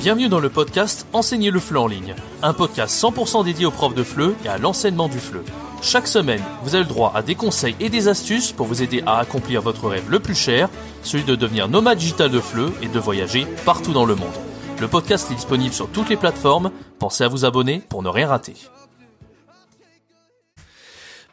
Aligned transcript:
Bienvenue 0.00 0.30
dans 0.30 0.40
le 0.40 0.48
podcast 0.48 1.06
Enseigner 1.12 1.50
le 1.50 1.60
FLE 1.60 1.76
en 1.76 1.86
ligne, 1.86 2.14
un 2.42 2.54
podcast 2.54 2.98
100% 3.02 3.44
dédié 3.44 3.66
aux 3.66 3.70
profs 3.70 3.94
de 3.94 4.02
FLE 4.02 4.34
et 4.46 4.48
à 4.48 4.56
l'enseignement 4.56 5.08
du 5.08 5.18
FLE. 5.18 5.44
Chaque 5.82 6.06
semaine, 6.06 6.42
vous 6.62 6.74
avez 6.74 6.84
le 6.84 6.88
droit 6.88 7.12
à 7.14 7.20
des 7.20 7.34
conseils 7.34 7.76
et 7.80 7.90
des 7.90 8.08
astuces 8.08 8.50
pour 8.50 8.66
vous 8.66 8.82
aider 8.82 9.02
à 9.04 9.18
accomplir 9.18 9.60
votre 9.60 9.90
rêve 9.90 10.08
le 10.08 10.18
plus 10.18 10.34
cher, 10.34 10.70
celui 11.02 11.24
de 11.24 11.34
devenir 11.34 11.68
nomade 11.68 11.98
digital 11.98 12.30
de 12.30 12.40
FLE 12.40 12.72
et 12.80 12.88
de 12.88 12.98
voyager 12.98 13.46
partout 13.66 13.92
dans 13.92 14.06
le 14.06 14.14
monde. 14.14 14.32
Le 14.80 14.88
podcast 14.88 15.30
est 15.30 15.34
disponible 15.34 15.74
sur 15.74 15.90
toutes 15.90 16.08
les 16.08 16.16
plateformes, 16.16 16.70
pensez 16.98 17.24
à 17.24 17.28
vous 17.28 17.44
abonner 17.44 17.82
pour 17.90 18.02
ne 18.02 18.08
rien 18.08 18.28
rater. 18.28 18.54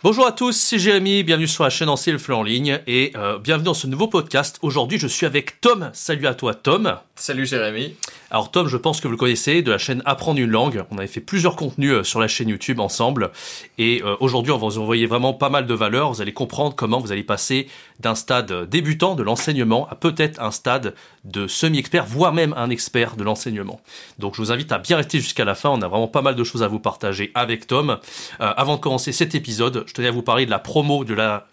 Bonjour 0.04 0.28
à 0.28 0.34
tous, 0.34 0.52
c'est 0.52 0.78
Jérémy, 0.78 1.24
bienvenue 1.24 1.48
sur 1.48 1.64
la 1.64 1.70
chaîne 1.70 1.88
Enseigner 1.88 2.18
le 2.18 2.20
FLE 2.20 2.34
en 2.34 2.44
ligne 2.44 2.82
et 2.86 3.14
euh, 3.16 3.40
bienvenue 3.40 3.66
dans 3.68 3.74
ce 3.74 3.88
nouveau 3.88 4.10
podcast. 4.10 4.60
Aujourd'hui, 4.62 5.00
je 5.00 5.08
suis 5.08 5.26
avec 5.26 5.62
Tom. 5.62 5.90
Salut 5.94 6.28
à 6.28 6.34
toi 6.34 6.54
Tom. 6.54 6.98
Salut 7.16 7.46
Jérémy. 7.46 7.96
Alors 8.30 8.52
Tom, 8.52 8.68
je 8.68 8.76
pense 8.76 9.00
que 9.00 9.08
vous 9.08 9.14
le 9.14 9.18
connaissez 9.18 9.62
de 9.62 9.72
la 9.72 9.78
chaîne 9.78 10.02
Apprendre 10.06 10.40
une 10.40 10.50
langue. 10.50 10.84
On 10.92 10.98
avait 10.98 11.08
fait 11.08 11.22
plusieurs 11.22 11.56
contenus 11.56 11.92
euh, 11.92 12.04
sur 12.04 12.20
la 12.20 12.28
chaîne 12.28 12.50
YouTube 12.50 12.82
ensemble. 12.82 13.32
Et 13.78 14.02
euh, 14.04 14.18
aujourd'hui, 14.20 14.52
on 14.52 14.58
va 14.58 14.68
vous 14.68 14.80
envoyer 14.80 15.06
vraiment 15.06 15.34
pas 15.34 15.50
mal 15.50 15.66
de 15.66 15.74
valeurs. 15.74 16.12
Vous 16.12 16.22
allez 16.22 16.34
comprendre 16.34 16.76
comment 16.76 17.00
vous 17.00 17.14
allez 17.14 17.24
passer 17.24 17.68
d'un 18.00 18.16
stade 18.16 18.70
débutant 18.70 19.16
de 19.16 19.24
l'enseignement 19.24 19.88
à 19.90 19.96
peut-être 19.96 20.42
un 20.42 20.52
stade 20.52 20.94
de 21.24 21.48
semi-expert, 21.48 22.06
voire 22.06 22.34
même 22.34 22.54
un 22.58 22.70
expert 22.70 23.16
de 23.16 23.24
l'enseignement. 23.24 23.82
Donc 24.20 24.36
je 24.36 24.42
vous 24.42 24.52
invite 24.52 24.72
à 24.72 24.78
bien 24.78 24.98
rester 24.98 25.20
jusqu'à 25.20 25.46
la 25.46 25.56
fin. 25.56 25.70
On 25.70 25.82
a 25.82 25.88
vraiment 25.88 26.08
pas 26.08 26.22
mal 26.22 26.36
de 26.36 26.44
choses 26.44 26.64
à 26.64 26.68
vous 26.68 26.80
partager 26.80 27.32
avec 27.36 27.68
Tom. 27.68 27.92
Euh, 27.92 28.54
avant 28.56 28.76
de 28.76 28.82
commencer 28.82 29.12
cet 29.12 29.36
épisode, 29.36 29.84
je 29.88 29.94
tenais 29.94 30.08
à 30.08 30.12
vous 30.12 30.22
parler 30.22 30.46
de 30.46 30.52
la 30.52 30.60
promo 30.60 31.04
de 31.04 31.14
la 31.14 31.48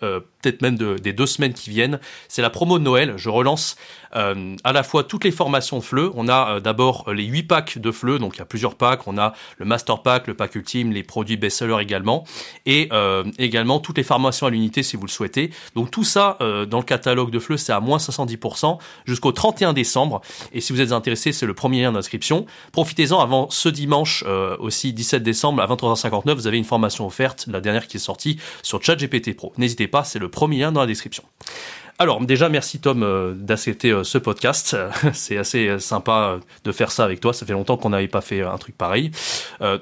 peut-être 0.45 0.63
même 0.63 0.77
des 0.77 1.13
deux 1.13 1.27
semaines 1.27 1.55
qui 1.55 1.71
viennent. 1.71 1.99
C'est 2.29 2.43
la 2.43 2.51
promo 2.51 2.79
de 2.79 2.85
Noël. 2.85 3.15
Je 3.17 3.29
relance 3.29 3.77
euh, 4.17 4.57
à 4.63 4.73
la 4.73 4.83
fois 4.83 5.05
toutes 5.05 5.25
les 5.25 5.31
formations 5.31 5.81
FLE. 5.81 6.11
On 6.15 6.29
a 6.29 6.57
euh, 6.57 6.61
d'abord 6.61 7.13
les 7.13 7.25
8 7.25 7.45
packs 7.45 7.79
de 7.79 7.91
FLE, 7.91 8.19
donc 8.19 8.37
il 8.37 8.39
y 8.39 8.43
a 8.43 8.45
plusieurs 8.45 8.77
packs. 8.77 9.07
On 9.07 9.19
a 9.19 9.33
le 9.59 9.65
Master 9.65 10.03
Pack, 10.03 10.27
le 10.27 10.35
Pack 10.35 10.55
Ultime, 10.55 10.93
les 10.93 11.03
produits 11.03 11.37
best-sellers 11.37 11.83
également. 11.83 12.25
Et 12.67 12.89
euh, 12.93 13.25
également 13.39 13.81
toutes 13.81 13.97
les 13.97 14.05
formations 14.05 14.47
à 14.47 14.51
l'unité 14.51 14.83
si 14.83 14.97
vous 14.97 15.07
le 15.07 15.11
souhaitez. 15.11 15.51
Donc 15.75 15.91
tout 15.91 16.05
ça 16.05 16.34
dans 16.41 16.79
le 16.79 16.85
catalogue 16.85 17.31
de 17.31 17.39
FLE, 17.39 17.59
c'est 17.59 17.73
à 17.73 17.81
moins 17.81 17.99
70% 17.99 18.79
jusqu'au 19.07 19.33
31 19.33 19.73
décembre. 19.73 20.21
Et 20.53 20.61
si 20.61 20.73
vous 20.73 20.81
êtes 20.81 20.93
intéressé, 20.93 21.33
c'est 21.33 21.47
le 21.47 21.55
premier 21.55 21.83
lien 21.83 21.93
d'inscription. 21.93 22.47
Profitez-en 22.73 23.21
avant 23.21 23.49
ce 23.51 23.69
dimanche 23.69 24.25
aussi 24.59 24.93
17 24.93 25.23
décembre 25.23 25.63
à 25.63 25.67
23h59. 25.67 26.33
Vous 26.35 26.47
avez 26.47 26.59
une 26.59 26.65
formation 26.65 27.07
offerte, 27.07 27.47
la 27.49 27.61
dernière 27.61 27.87
qui 27.87 27.97
est 27.97 28.01
sortie 28.01 28.39
sur 28.63 28.83
ChatGPT 28.83 29.37
Pro. 29.37 29.53
N'hésitez 29.59 29.89
pas, 29.89 30.05
c'est 30.05 30.19
le 30.19 30.29
premier 30.29 30.59
lien 30.59 30.73
dans 30.73 30.81
la 30.81 30.87
description. 30.87 31.25
Alors 32.01 32.21
déjà 32.21 32.49
merci 32.49 32.81
Tom 32.81 33.05
euh, 33.05 33.35
d'accepter 33.37 33.93
euh, 33.93 34.03
ce 34.03 34.19
podcast. 34.19 34.77
C'est 35.13 35.39
assez 35.39 35.69
euh, 35.69 35.79
sympa 35.79 36.39
de 36.65 36.73
faire 36.73 36.91
ça 36.91 37.05
avec 37.05 37.21
toi. 37.21 37.33
Ça 37.33 37.47
fait 37.47 37.53
longtemps 37.53 37.77
qu'on 37.77 37.91
n'avait 37.91 38.09
pas 38.09 38.21
fait 38.21 38.43
un 38.43 38.59
truc 38.59 38.77
pareil. 38.77 39.11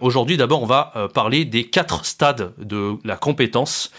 Aujourd'hui 0.00 0.36
d'abord 0.36 0.62
on 0.62 0.66
va 0.66 0.92
parler 1.14 1.44
des 1.44 1.64
quatre 1.64 2.04
stades 2.04 2.52
de 2.58 2.94
la 3.04 3.16
compétence. 3.16 3.90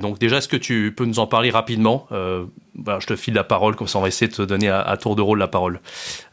donc 0.00 0.18
déjà 0.18 0.38
est-ce 0.38 0.48
que 0.48 0.56
tu 0.56 0.94
peux 0.96 1.04
nous 1.04 1.18
en 1.18 1.26
parler 1.26 1.50
rapidement? 1.50 2.06
Bah, 2.74 2.98
je 3.00 3.06
te 3.06 3.16
file 3.16 3.34
la 3.34 3.44
parole, 3.44 3.76
comme 3.76 3.88
ça 3.88 3.98
on 3.98 4.02
va 4.02 4.08
essayer 4.08 4.28
de 4.28 4.34
te 4.34 4.42
donner 4.42 4.70
à, 4.70 4.96
tour 4.96 5.16
de 5.16 5.22
rôle 5.22 5.38
la 5.38 5.48
parole. 5.48 5.80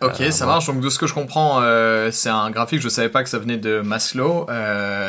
Ok, 0.02 0.22
ça 0.32 0.46
marche. 0.46 0.68
Donc 0.68 0.82
de 0.82 0.90
ce 0.90 1.00
que 1.00 1.08
je 1.08 1.14
comprends, 1.14 1.62
c'est 2.12 2.30
un 2.30 2.52
graphique, 2.52 2.82
je 2.82 2.90
savais 2.90 3.10
pas 3.10 3.24
que 3.24 3.30
ça 3.30 3.40
venait 3.40 3.58
de 3.58 3.82
Maslow. 3.82 4.48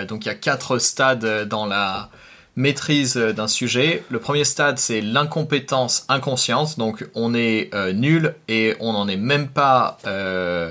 donc 0.09 0.25
il 0.25 0.29
y 0.29 0.33
a 0.33 0.35
quatre 0.35 0.79
stades 0.79 1.49
dans 1.49 1.67
la 1.67 2.11
maîtrise 2.57 3.17
euh, 3.17 3.33
d'un 3.33 3.49
sujet. 3.49 4.05
Le 4.11 4.19
premier 4.19 4.45
stade, 4.45 4.79
c'est 4.79 5.01
l'incompétence 5.01 6.05
inconsciente. 6.09 6.79
Donc, 6.79 7.09
on 7.15 7.35
est 7.35 7.71
euh, 7.75 7.93
nul 7.93 8.35
et 8.49 8.77
on 8.81 8.93
n'en 8.93 9.09
est 9.09 9.17
même 9.17 9.49
pas 9.49 9.99
euh, 10.07 10.71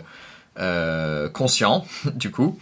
conscient, 1.33 1.85
du 2.13 2.31
coup. 2.31 2.57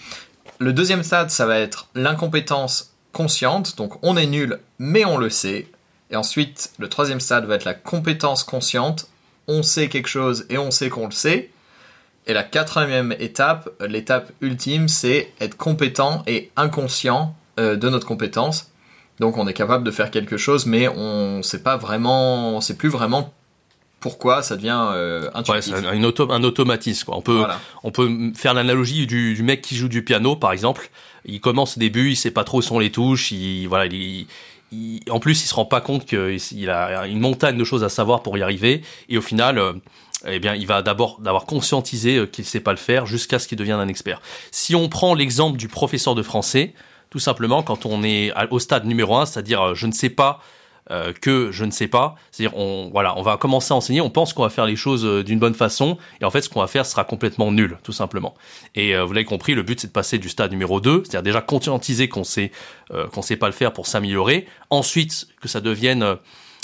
Le 0.59 0.73
deuxième 0.73 1.03
stade, 1.03 1.29
ça 1.29 1.45
va 1.45 1.59
être 1.59 1.87
l'incompétence 1.95 2.93
consciente. 3.11 3.77
Donc, 3.77 3.93
on 4.03 4.17
est 4.17 4.25
nul, 4.25 4.59
mais 4.79 5.05
on 5.05 5.17
le 5.17 5.29
sait. 5.29 5.67
Et 6.09 6.15
ensuite, 6.15 6.71
le 6.79 6.87
troisième 6.89 7.19
stade 7.19 7.45
va 7.45 7.55
être 7.55 7.65
la 7.65 7.73
compétence 7.73 8.43
consciente. 8.43 9.09
On 9.47 9.63
sait 9.63 9.89
quelque 9.89 10.07
chose 10.07 10.45
et 10.49 10.57
on 10.57 10.71
sait 10.71 10.89
qu'on 10.89 11.05
le 11.05 11.11
sait. 11.11 11.51
Et 12.27 12.33
la 12.33 12.43
quatrième 12.43 13.13
étape, 13.19 13.69
l'étape 13.87 14.31
ultime, 14.41 14.87
c'est 14.89 15.31
être 15.39 15.55
compétent 15.55 16.23
et 16.27 16.51
inconscient 16.57 17.35
de 17.57 17.89
notre 17.89 18.05
compétence. 18.05 18.69
Donc 19.19 19.37
on 19.37 19.47
est 19.47 19.53
capable 19.53 19.83
de 19.83 19.91
faire 19.91 20.11
quelque 20.11 20.37
chose, 20.37 20.65
mais 20.65 20.87
on 20.87 21.41
sait 21.43 21.63
pas 21.63 21.77
vraiment, 21.77 22.55
on 22.55 22.61
sait 22.61 22.75
plus 22.75 22.89
vraiment 22.89 23.33
pourquoi 23.99 24.43
ça 24.43 24.55
devient 24.55 24.89
euh, 24.93 25.29
intuitif. 25.33 25.73
Ouais, 25.73 25.87
un, 25.87 26.29
un 26.29 26.43
automatisme. 26.43 27.05
Quoi. 27.05 27.17
On 27.17 27.21
peut, 27.21 27.43
on 27.83 27.91
peut 27.91 28.31
faire 28.35 28.53
l'analogie 28.53 29.07
du, 29.07 29.41
mec 29.43 29.61
qui 29.61 29.75
joue 29.75 29.87
du 29.87 30.03
piano, 30.03 30.35
par 30.35 30.51
exemple. 30.51 30.89
Il 31.25 31.41
commence 31.41 31.77
au 31.77 31.79
début, 31.79 32.11
il 32.11 32.15
sait 32.15 32.31
pas 32.31 32.43
trop 32.43 32.59
où 32.59 32.61
sont 32.61 32.79
les 32.79 32.91
touches. 32.91 33.31
Il, 33.31 33.67
voilà, 33.67 33.87
il, 33.87 34.27
en 35.09 35.19
plus, 35.19 35.43
il 35.43 35.47
se 35.47 35.53
rend 35.53 35.65
pas 35.65 35.81
compte 35.81 36.05
qu'il 36.05 36.69
a 36.69 37.07
une 37.07 37.19
montagne 37.19 37.57
de 37.57 37.63
choses 37.63 37.83
à 37.83 37.89
savoir 37.89 38.21
pour 38.21 38.37
y 38.37 38.43
arriver. 38.43 38.81
Et 39.09 39.17
au 39.17 39.21
final, 39.21 39.57
euh, 39.57 39.73
eh 40.25 40.39
bien, 40.39 40.55
il 40.55 40.67
va 40.67 40.81
d'abord 40.81 41.19
d'avoir 41.19 41.45
conscientisé 41.45 42.17
euh, 42.17 42.25
qu'il 42.25 42.45
sait 42.45 42.59
pas 42.59 42.71
le 42.71 42.77
faire 42.77 43.05
jusqu'à 43.05 43.39
ce 43.39 43.47
qu'il 43.47 43.57
devienne 43.57 43.79
un 43.79 43.87
expert. 43.87 44.21
Si 44.51 44.75
on 44.75 44.89
prend 44.89 45.15
l'exemple 45.15 45.57
du 45.57 45.67
professeur 45.67 46.15
de 46.15 46.21
français, 46.21 46.73
tout 47.09 47.19
simplement 47.19 47.63
quand 47.63 47.85
on 47.85 48.03
est 48.03 48.31
au 48.51 48.59
stade 48.59 48.85
numéro 48.85 49.15
un, 49.17 49.25
c'est-à-dire 49.25 49.61
euh, 49.61 49.75
je 49.75 49.87
ne 49.87 49.91
sais 49.91 50.09
pas 50.09 50.39
euh, 50.89 51.11
que 51.13 51.51
je 51.51 51.65
ne 51.65 51.71
sais 51.71 51.87
pas. 51.87 52.15
C'est-à-dire, 52.31 52.57
on, 52.57 52.89
voilà, 52.91 53.17
on 53.17 53.21
va 53.21 53.35
commencer 53.35 53.73
à 53.73 53.75
enseigner, 53.75 53.99
on 53.99 54.09
pense 54.09 54.33
qu'on 54.33 54.43
va 54.43 54.49
faire 54.49 54.65
les 54.65 54.77
choses 54.77 55.05
euh, 55.05 55.23
d'une 55.23 55.39
bonne 55.39 55.53
façon, 55.53 55.97
et 56.21 56.25
en 56.25 56.31
fait, 56.31 56.41
ce 56.41 56.49
qu'on 56.49 56.61
va 56.61 56.67
faire 56.67 56.85
sera 56.85 57.03
complètement 57.03 57.51
nul, 57.51 57.77
tout 57.83 57.91
simplement. 57.91 58.35
Et 58.75 58.97
vous 58.97 59.11
l'avez 59.11 59.25
compris, 59.25 59.53
le 59.53 59.63
but, 59.63 59.79
c'est 59.81 59.87
de 59.87 59.91
passer 59.91 60.17
du 60.17 60.29
stade 60.29 60.51
numéro 60.51 60.79
2, 60.79 61.03
c'est-à-dire 61.03 61.23
déjà 61.23 61.41
conscientiser 61.41 62.07
qu'on 62.07 62.23
sait 62.23 62.51
qu'on 63.11 63.21
sait 63.21 63.35
pas 63.35 63.47
le 63.47 63.53
faire 63.53 63.73
pour 63.73 63.85
s'améliorer. 63.85 64.47
Ensuite, 64.69 65.27
que 65.41 65.49
ça 65.49 65.59
devienne 65.59 66.17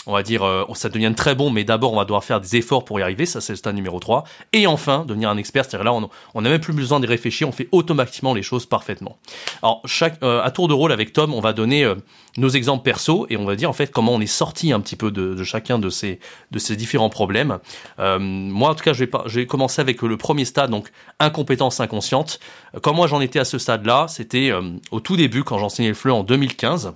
on 0.06 0.14
va 0.14 0.24
dire, 0.24 0.44
euh, 0.44 0.66
ça 0.74 0.90
devient 0.90 1.14
très 1.16 1.36
bon, 1.36 1.50
mais 1.50 1.64
d'abord 1.64 1.94
on 1.94 1.98
va 1.98 2.04
devoir 2.04 2.24
faire 2.24 2.42
des 2.42 2.56
efforts 2.58 2.84
pour 2.86 3.00
y 3.00 3.04
arriver, 3.04 3.26
ça 3.26 3.42
c'est 3.42 3.54
le 3.54 3.58
stade 3.58 3.76
numéro 3.76 4.00
3. 4.00 4.24
Et 4.52 4.68
enfin, 4.68 5.06
devenir 5.06 5.30
un 5.30 5.38
expert, 5.38 5.66
c'est-à-dire 5.66 5.86
là 5.86 6.10
on 6.34 6.42
n'a 6.42 6.50
même 6.50 6.60
plus 6.60 6.74
besoin 6.74 7.00
de 7.00 7.08
réfléchir, 7.08 7.48
on 7.48 7.52
fait 7.52 7.70
automatiquement 7.72 8.34
les 8.34 8.44
choses 8.44 8.66
parfaitement. 8.66 9.18
Alors 9.62 9.82
chaque, 9.86 10.22
euh, 10.24 10.42
à 10.44 10.52
tour 10.52 10.68
de 10.68 10.74
rôle 10.74 10.92
avec 10.92 11.14
Tom, 11.14 11.34
on 11.34 11.40
va 11.40 11.54
donner 11.54 11.84
euh, 11.84 11.96
nos 12.38 12.50
exemples 12.50 12.84
perso 12.84 13.26
et 13.30 13.38
on 13.38 13.46
va 13.46 13.56
dire 13.56 13.70
en 13.70 13.74
fait 13.74 13.92
comment 13.92 14.14
on 14.14 14.22
est 14.22 14.26
sorti 14.26 14.74
un 14.74 14.80
petit 14.80 14.96
peu 14.96 15.12
de, 15.12 15.42
chacun 15.44 15.80
de 15.80 15.90
ces, 15.90 16.20
de 16.52 16.60
ces 16.60 16.76
différents 16.76 17.10
problèmes. 17.10 17.60
moi 17.98 18.70
en 18.70 18.76
tout 18.76 18.84
cas, 18.84 18.94
je 18.94 19.06
vais, 19.06 19.46
commencer 19.46 19.82
avec 19.82 20.02
le 20.02 20.18
premier 20.18 20.46
stade, 20.46 20.70
donc 20.72 20.92
incompétence 21.20 21.80
inconsciente. 21.80 22.40
Quand 22.82 22.94
moi 22.94 23.08
j'en 23.08 23.22
étais 23.22 23.40
à 23.40 23.46
ce 23.46 23.58
stade-là, 23.58 24.08
c'était 24.10 24.52
au 24.92 25.00
tout 25.00 25.16
début 25.16 25.44
quand 25.44 25.58
j'enseignais 25.58 25.90
le 25.90 25.96
FLE 25.96 26.12
en 26.12 26.24
2015. 26.24 26.94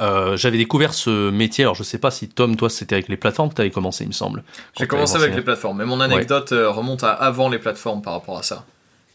Euh, 0.00 0.36
j'avais 0.36 0.58
découvert 0.58 0.94
ce 0.94 1.30
métier. 1.30 1.64
Alors, 1.64 1.74
je 1.74 1.82
sais 1.82 1.98
pas 1.98 2.10
si 2.10 2.28
Tom, 2.28 2.56
toi, 2.56 2.68
c'était 2.70 2.94
avec 2.94 3.08
les 3.08 3.16
plateformes 3.16 3.50
que 3.50 3.54
tu 3.54 3.60
avais 3.60 3.70
commencé, 3.70 4.04
il 4.04 4.08
me 4.08 4.12
semble. 4.12 4.42
J'ai 4.78 4.86
commencé 4.86 5.16
avec 5.16 5.34
les 5.34 5.42
plateformes, 5.42 5.78
mais 5.78 5.86
mon 5.86 6.00
anecdote 6.00 6.52
euh, 6.52 6.70
remonte 6.70 7.04
à 7.04 7.12
avant 7.12 7.48
les 7.48 7.58
plateformes 7.58 8.02
par 8.02 8.14
rapport 8.14 8.38
à 8.38 8.42
ça. 8.42 8.64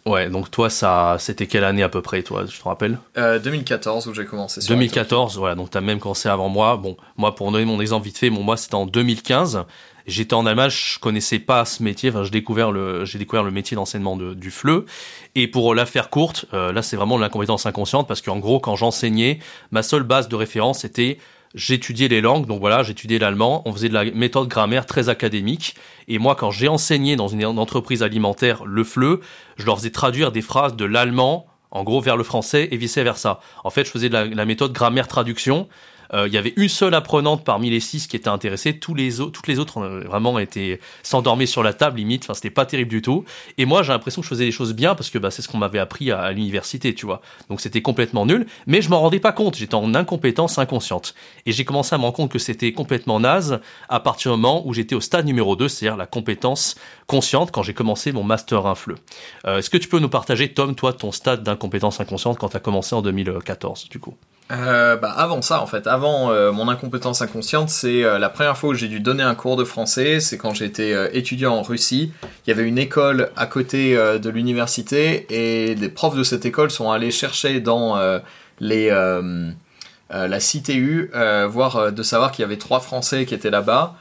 Ouais, 0.10 0.28
donc 0.28 0.50
toi, 0.50 0.72
ça, 0.72 1.18
c'était 1.20 1.46
quelle 1.46 1.64
année 1.64 1.84
à 1.84 1.90
peu 1.90 2.02
près, 2.02 2.24
toi, 2.24 2.44
je 2.48 2.58
te 2.58 2.64
rappelle 2.64 2.98
euh, 3.18 3.38
2014 3.38 4.08
où 4.08 4.14
j'ai 4.16 4.26
commencé. 4.26 4.60
2014, 4.68 5.38
voilà, 5.38 5.54
donc 5.54 5.70
t'as 5.70 5.82
même 5.82 6.00
commencé 6.00 6.28
avant 6.28 6.50
moi. 6.50 6.78
Bon, 6.78 6.98
moi, 7.16 7.36
pour 7.36 7.52
donner 7.52 7.66
mon 7.66 7.80
exemple 7.80 8.06
vite 8.06 8.18
fait, 8.18 8.32
bon, 8.32 8.42
moi, 8.42 8.58
c'était 8.58 8.74
en 8.74 8.88
2015. 8.88 9.66
J'étais 10.08 10.34
en 10.34 10.48
Allemagne, 10.48 10.72
je 10.72 10.98
connaissais 10.98 11.38
pas 11.38 11.64
ce 11.66 11.84
métier. 11.84 12.10
Enfin, 12.10 12.24
j'ai 12.24 12.32
découvert 12.32 12.72
le, 12.72 13.06
j'ai 13.06 13.20
découvert 13.20 13.44
le 13.44 13.52
métier 13.52 13.76
d'enseignement 13.76 14.18
du 14.18 14.50
FLE. 14.50 14.86
Et 15.36 15.48
pour 15.48 15.76
la 15.76 15.86
faire 15.86 16.10
courte, 16.10 16.46
euh, 16.56 16.72
là, 16.74 16.82
c'est 16.82 16.96
vraiment 16.96 17.18
de 17.18 17.22
l'incompétence 17.22 17.68
inconsciente 17.68 18.08
parce 18.08 18.24
qu'en 18.24 18.40
gros, 18.40 18.60
quand 18.60 18.76
j'enseignais, 18.76 19.38
ma 19.70 19.84
seule 19.84 20.02
base 20.02 20.28
de 20.28 20.36
référence 20.36 20.86
était 20.86 21.20
j'étudiais 21.56 22.08
les 22.08 22.22
langues, 22.22 22.46
donc 22.46 22.60
voilà, 22.60 22.84
j'étudiais 22.84 23.20
l'allemand, 23.20 23.62
on 23.66 23.74
faisait 23.74 23.90
de 23.90 23.94
la 23.94 24.06
méthode 24.06 24.48
grammaire 24.48 24.86
très 24.86 25.10
académique, 25.10 25.76
et 26.08 26.20
moi 26.20 26.36
quand 26.36 26.52
j'ai 26.52 26.68
enseigné 26.68 27.16
dans 27.16 27.28
une 27.28 27.46
entreprise 27.46 28.04
alimentaire 28.04 28.66
le 28.66 28.84
FLE, 28.84 29.20
je 29.58 29.66
leur 29.66 29.78
faisais 29.78 29.92
traduire 29.92 30.32
des 30.32 30.42
phrases 30.42 30.76
de 30.76 30.86
l'allemand, 30.86 31.48
en 31.72 31.84
gros, 31.84 32.02
vers 32.02 32.18
le 32.18 32.24
français 32.24 32.68
et 32.72 32.78
vice 32.78 32.98
versa. 32.98 33.40
En 33.64 33.70
fait, 33.70 33.86
je 33.86 33.92
faisais 33.92 34.10
de 34.10 34.16
la 34.16 34.46
méthode 34.46 34.74
grammaire 34.74 35.08
traduction, 35.08 35.68
euh, 35.68 35.99
il 36.14 36.34
y 36.34 36.38
avait 36.38 36.54
une 36.56 36.70
seule 36.70 36.94
apprenante 36.94 37.44
parmi 37.44 37.70
les 37.70 37.80
six 37.80 38.08
qui 38.08 38.16
était 38.16 38.30
intéressée. 38.30 38.80
Tous 38.80 38.96
les 38.96 39.18
toutes 39.18 39.48
les 39.48 39.60
autres 39.60 39.78
ont 39.78 40.00
vraiment 40.02 40.40
été 40.40 40.80
s'endormer 41.04 41.46
sur 41.46 41.64
la 41.64 41.74
table 41.74 41.98
limite. 41.98 42.24
Enfin, 42.24 42.34
c'était 42.34 42.50
pas 42.50 42.66
terrible 42.66 42.90
du 42.90 43.02
tout. 43.02 43.26
Et 43.58 43.66
moi, 43.66 43.84
j'ai 43.84 43.92
l'impression 43.92 44.22
que 44.22 44.26
je 44.26 44.30
faisais 44.30 44.46
les 44.46 44.52
choses 44.52 44.74
bien 44.74 44.96
parce 44.96 45.10
que 45.10 45.18
bah, 45.18 45.32
c'est 45.32 45.42
ce 45.42 45.48
qu'on 45.48 45.58
m'avait 45.58 45.80
appris 45.80 46.12
à, 46.12 46.32
l'université, 46.32 46.94
tu 46.94 47.06
vois. 47.06 47.22
Donc 47.50 47.62
c'était 47.62 47.82
complètement 47.82 48.26
nul. 48.26 48.46
Mais 48.68 48.82
je 48.82 48.90
m'en 48.90 49.00
rendais 49.00 49.20
pas 49.20 49.32
compte. 49.32 49.56
J'étais 49.56 49.76
en 49.76 49.94
incompétence 49.96 50.58
inconsciente. 50.58 51.14
Et 51.46 51.52
j'ai 51.52 51.66
commencé 51.66 51.96
à 51.96 51.98
me 51.98 52.04
rendre 52.04 52.16
compte 52.16 52.32
que 52.32 52.40
c'était 52.40 52.72
complètement 52.74 53.20
naze 53.20 53.60
à 53.90 54.00
partir 54.00 54.32
du 54.32 54.42
moment 54.42 54.66
où 54.68 54.74
j'étais 54.74 54.96
au 54.96 55.02
stade 55.02 55.26
numéro 55.26 55.56
2, 55.56 55.68
c'est-à-dire 55.68 55.98
la 55.98 56.06
compétence 56.06 56.76
consciente 57.08 57.52
quand 57.52 57.64
j'ai 57.64 57.74
commencé 57.74 58.12
mon 58.12 58.24
master 58.24 58.66
infleux. 58.66 58.98
Euh, 59.46 59.60
Est-ce 59.60 59.70
que 59.70 59.78
tu 59.78 59.88
peux 59.88 60.00
nous 60.00 60.10
partager, 60.10 60.54
Tom, 60.54 60.76
toi, 60.76 60.94
ton 60.94 61.12
stade 61.12 61.44
d'incompétence 61.44 62.00
inconsciente 62.00 62.38
quand 62.38 62.50
tu 62.50 62.58
as 62.58 62.62
commencé 62.62 62.96
en 62.96 63.02
2014, 63.02 63.90
du 63.90 64.00
coup? 64.00 64.16
Euh, 64.52 64.96
bah, 64.96 65.12
avant 65.12 65.44
ça, 65.44 65.62
en 65.62 65.68
fait, 65.68 65.86
avant 65.86 66.32
euh, 66.32 66.52
mon 66.52 66.70
incompétence 66.70 67.22
inconsciente, 67.22 67.70
c'est 67.70 68.04
euh, 68.04 68.18
la 68.18 68.30
première 68.30 68.58
fois 68.58 68.72
où 68.72 68.74
j'ai 68.74 68.88
dû 68.88 69.00
donner 69.00 69.22
un 69.22 69.36
cours 69.36 69.58
de 69.58 69.64
français. 69.64 70.20
C'est 70.20 70.38
quand 70.40 70.56
j'étais 70.56 71.16
étudiant 71.16 71.56
en 71.56 71.62
Russie. 71.62 72.12
Il 72.46 72.50
y 72.50 72.54
avait 72.54 72.68
une 72.68 72.80
école 72.80 73.30
à 73.36 73.46
côté 73.46 73.96
de 73.96 74.30
l'université 74.30 75.28
et 75.30 75.76
les 75.76 75.90
profs 75.90 76.16
de 76.16 76.24
cette 76.24 76.46
école 76.46 76.72
sont 76.72 76.92
allés 76.92 77.12
chercher 77.12 77.60
dans 77.60 78.00
les 78.60 78.90
la 80.10 80.40
CTU, 80.40 81.12
voir 81.48 81.92
de 81.92 82.04
savoir 82.04 82.32
qu'il 82.32 82.42
y 82.42 82.46
avait 82.46 82.58
trois 82.58 82.80
Français 82.80 83.26
qui 83.26 83.36
étaient 83.36 83.52
là-bas. 83.52 83.96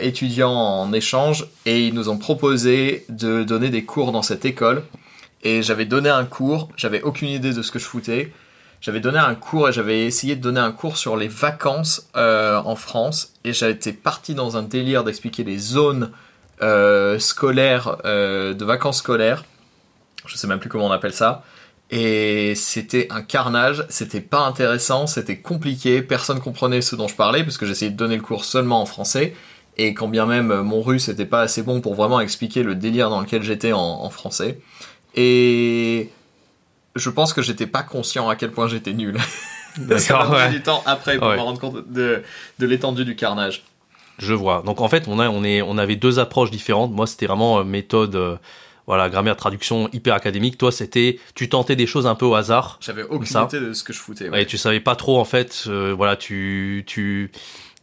étudiants 0.00 0.50
en 0.50 0.92
échange 0.92 1.46
et 1.66 1.86
ils 1.86 1.94
nous 1.94 2.08
ont 2.08 2.18
proposé 2.18 3.04
de 3.08 3.44
donner 3.44 3.70
des 3.70 3.84
cours 3.84 4.10
dans 4.10 4.22
cette 4.22 4.44
école 4.44 4.82
et 5.44 5.62
j'avais 5.62 5.84
donné 5.84 6.08
un 6.08 6.24
cours, 6.24 6.68
j'avais 6.76 7.02
aucune 7.02 7.28
idée 7.28 7.52
de 7.52 7.62
ce 7.62 7.70
que 7.70 7.78
je 7.78 7.84
foutais 7.84 8.32
j'avais 8.84 9.00
donné 9.00 9.18
un 9.18 9.34
cours 9.34 9.70
et 9.70 9.72
j'avais 9.72 10.04
essayé 10.04 10.36
de 10.36 10.42
donner 10.42 10.60
un 10.60 10.70
cours 10.70 10.98
sur 10.98 11.16
les 11.16 11.26
vacances 11.26 12.06
euh, 12.18 12.60
en 12.66 12.76
France 12.76 13.32
et 13.42 13.54
j'étais 13.54 13.94
parti 13.94 14.34
dans 14.34 14.58
un 14.58 14.62
délire 14.62 15.04
d'expliquer 15.04 15.42
les 15.42 15.56
zones 15.56 16.10
euh, 16.60 17.18
scolaires 17.18 17.96
euh, 18.04 18.52
de 18.52 18.62
vacances 18.62 18.98
scolaires. 18.98 19.46
Je 20.26 20.36
sais 20.36 20.46
même 20.46 20.58
plus 20.58 20.68
comment 20.68 20.84
on 20.84 20.90
appelle 20.90 21.14
ça. 21.14 21.44
Et 21.90 22.54
c'était 22.56 23.06
un 23.08 23.22
carnage, 23.22 23.86
c'était 23.88 24.20
pas 24.20 24.40
intéressant, 24.40 25.06
c'était 25.06 25.38
compliqué, 25.38 26.02
personne 26.02 26.40
comprenait 26.40 26.82
ce 26.82 26.94
dont 26.94 27.08
je 27.08 27.16
parlais 27.16 27.42
parce 27.42 27.56
que 27.56 27.64
j'essayais 27.64 27.90
de 27.90 27.96
donner 27.96 28.16
le 28.16 28.22
cours 28.22 28.44
seulement 28.44 28.82
en 28.82 28.86
français 28.86 29.34
et 29.78 29.94
quand 29.94 30.08
bien 30.08 30.26
même 30.26 30.60
mon 30.60 30.82
russe 30.82 31.08
n'était 31.08 31.24
pas 31.24 31.40
assez 31.40 31.62
bon 31.62 31.80
pour 31.80 31.94
vraiment 31.94 32.20
expliquer 32.20 32.62
le 32.62 32.74
délire 32.74 33.08
dans 33.08 33.22
lequel 33.22 33.42
j'étais 33.42 33.72
en, 33.72 33.80
en 33.80 34.10
français. 34.10 34.60
Et 35.14 36.10
je 36.96 37.10
pense 37.10 37.32
que 37.32 37.42
j'étais 37.42 37.66
pas 37.66 37.82
conscient 37.82 38.28
à 38.28 38.36
quel 38.36 38.50
point 38.50 38.68
j'étais 38.68 38.92
nul. 38.92 39.18
D'accord. 39.78 40.30
ouais. 40.30 40.50
du 40.50 40.62
temps 40.62 40.82
après 40.86 41.18
pour 41.18 41.28
me 41.28 41.40
rendre 41.40 41.58
compte 41.58 41.90
de, 41.90 42.22
de 42.58 42.66
l'étendue 42.66 43.04
du 43.04 43.16
carnage. 43.16 43.64
Je 44.18 44.32
vois. 44.32 44.62
Donc 44.64 44.80
en 44.80 44.88
fait, 44.88 45.08
on 45.08 45.18
a, 45.18 45.28
on 45.28 45.42
est, 45.42 45.62
on 45.62 45.78
avait 45.78 45.96
deux 45.96 46.18
approches 46.18 46.50
différentes. 46.50 46.92
Moi, 46.92 47.06
c'était 47.06 47.26
vraiment 47.26 47.58
euh, 47.58 47.64
méthode, 47.64 48.14
euh, 48.14 48.36
voilà, 48.86 49.08
grammaire, 49.08 49.36
traduction 49.36 49.88
hyper 49.92 50.14
académique. 50.14 50.56
Toi, 50.58 50.70
c'était, 50.70 51.18
tu 51.34 51.48
tentais 51.48 51.74
des 51.74 51.86
choses 51.86 52.06
un 52.06 52.14
peu 52.14 52.26
au 52.26 52.34
hasard. 52.34 52.78
J'avais 52.80 53.02
aucune 53.02 53.42
idée 53.42 53.60
de 53.60 53.72
ce 53.72 53.82
que 53.82 53.92
je 53.92 53.98
foutais. 53.98 54.28
Ouais. 54.28 54.42
Et 54.42 54.46
tu 54.46 54.56
savais 54.58 54.80
pas 54.80 54.94
trop 54.94 55.18
en 55.18 55.24
fait. 55.24 55.64
Euh, 55.66 55.92
voilà, 55.96 56.16
tu, 56.16 56.84
tu, 56.86 57.32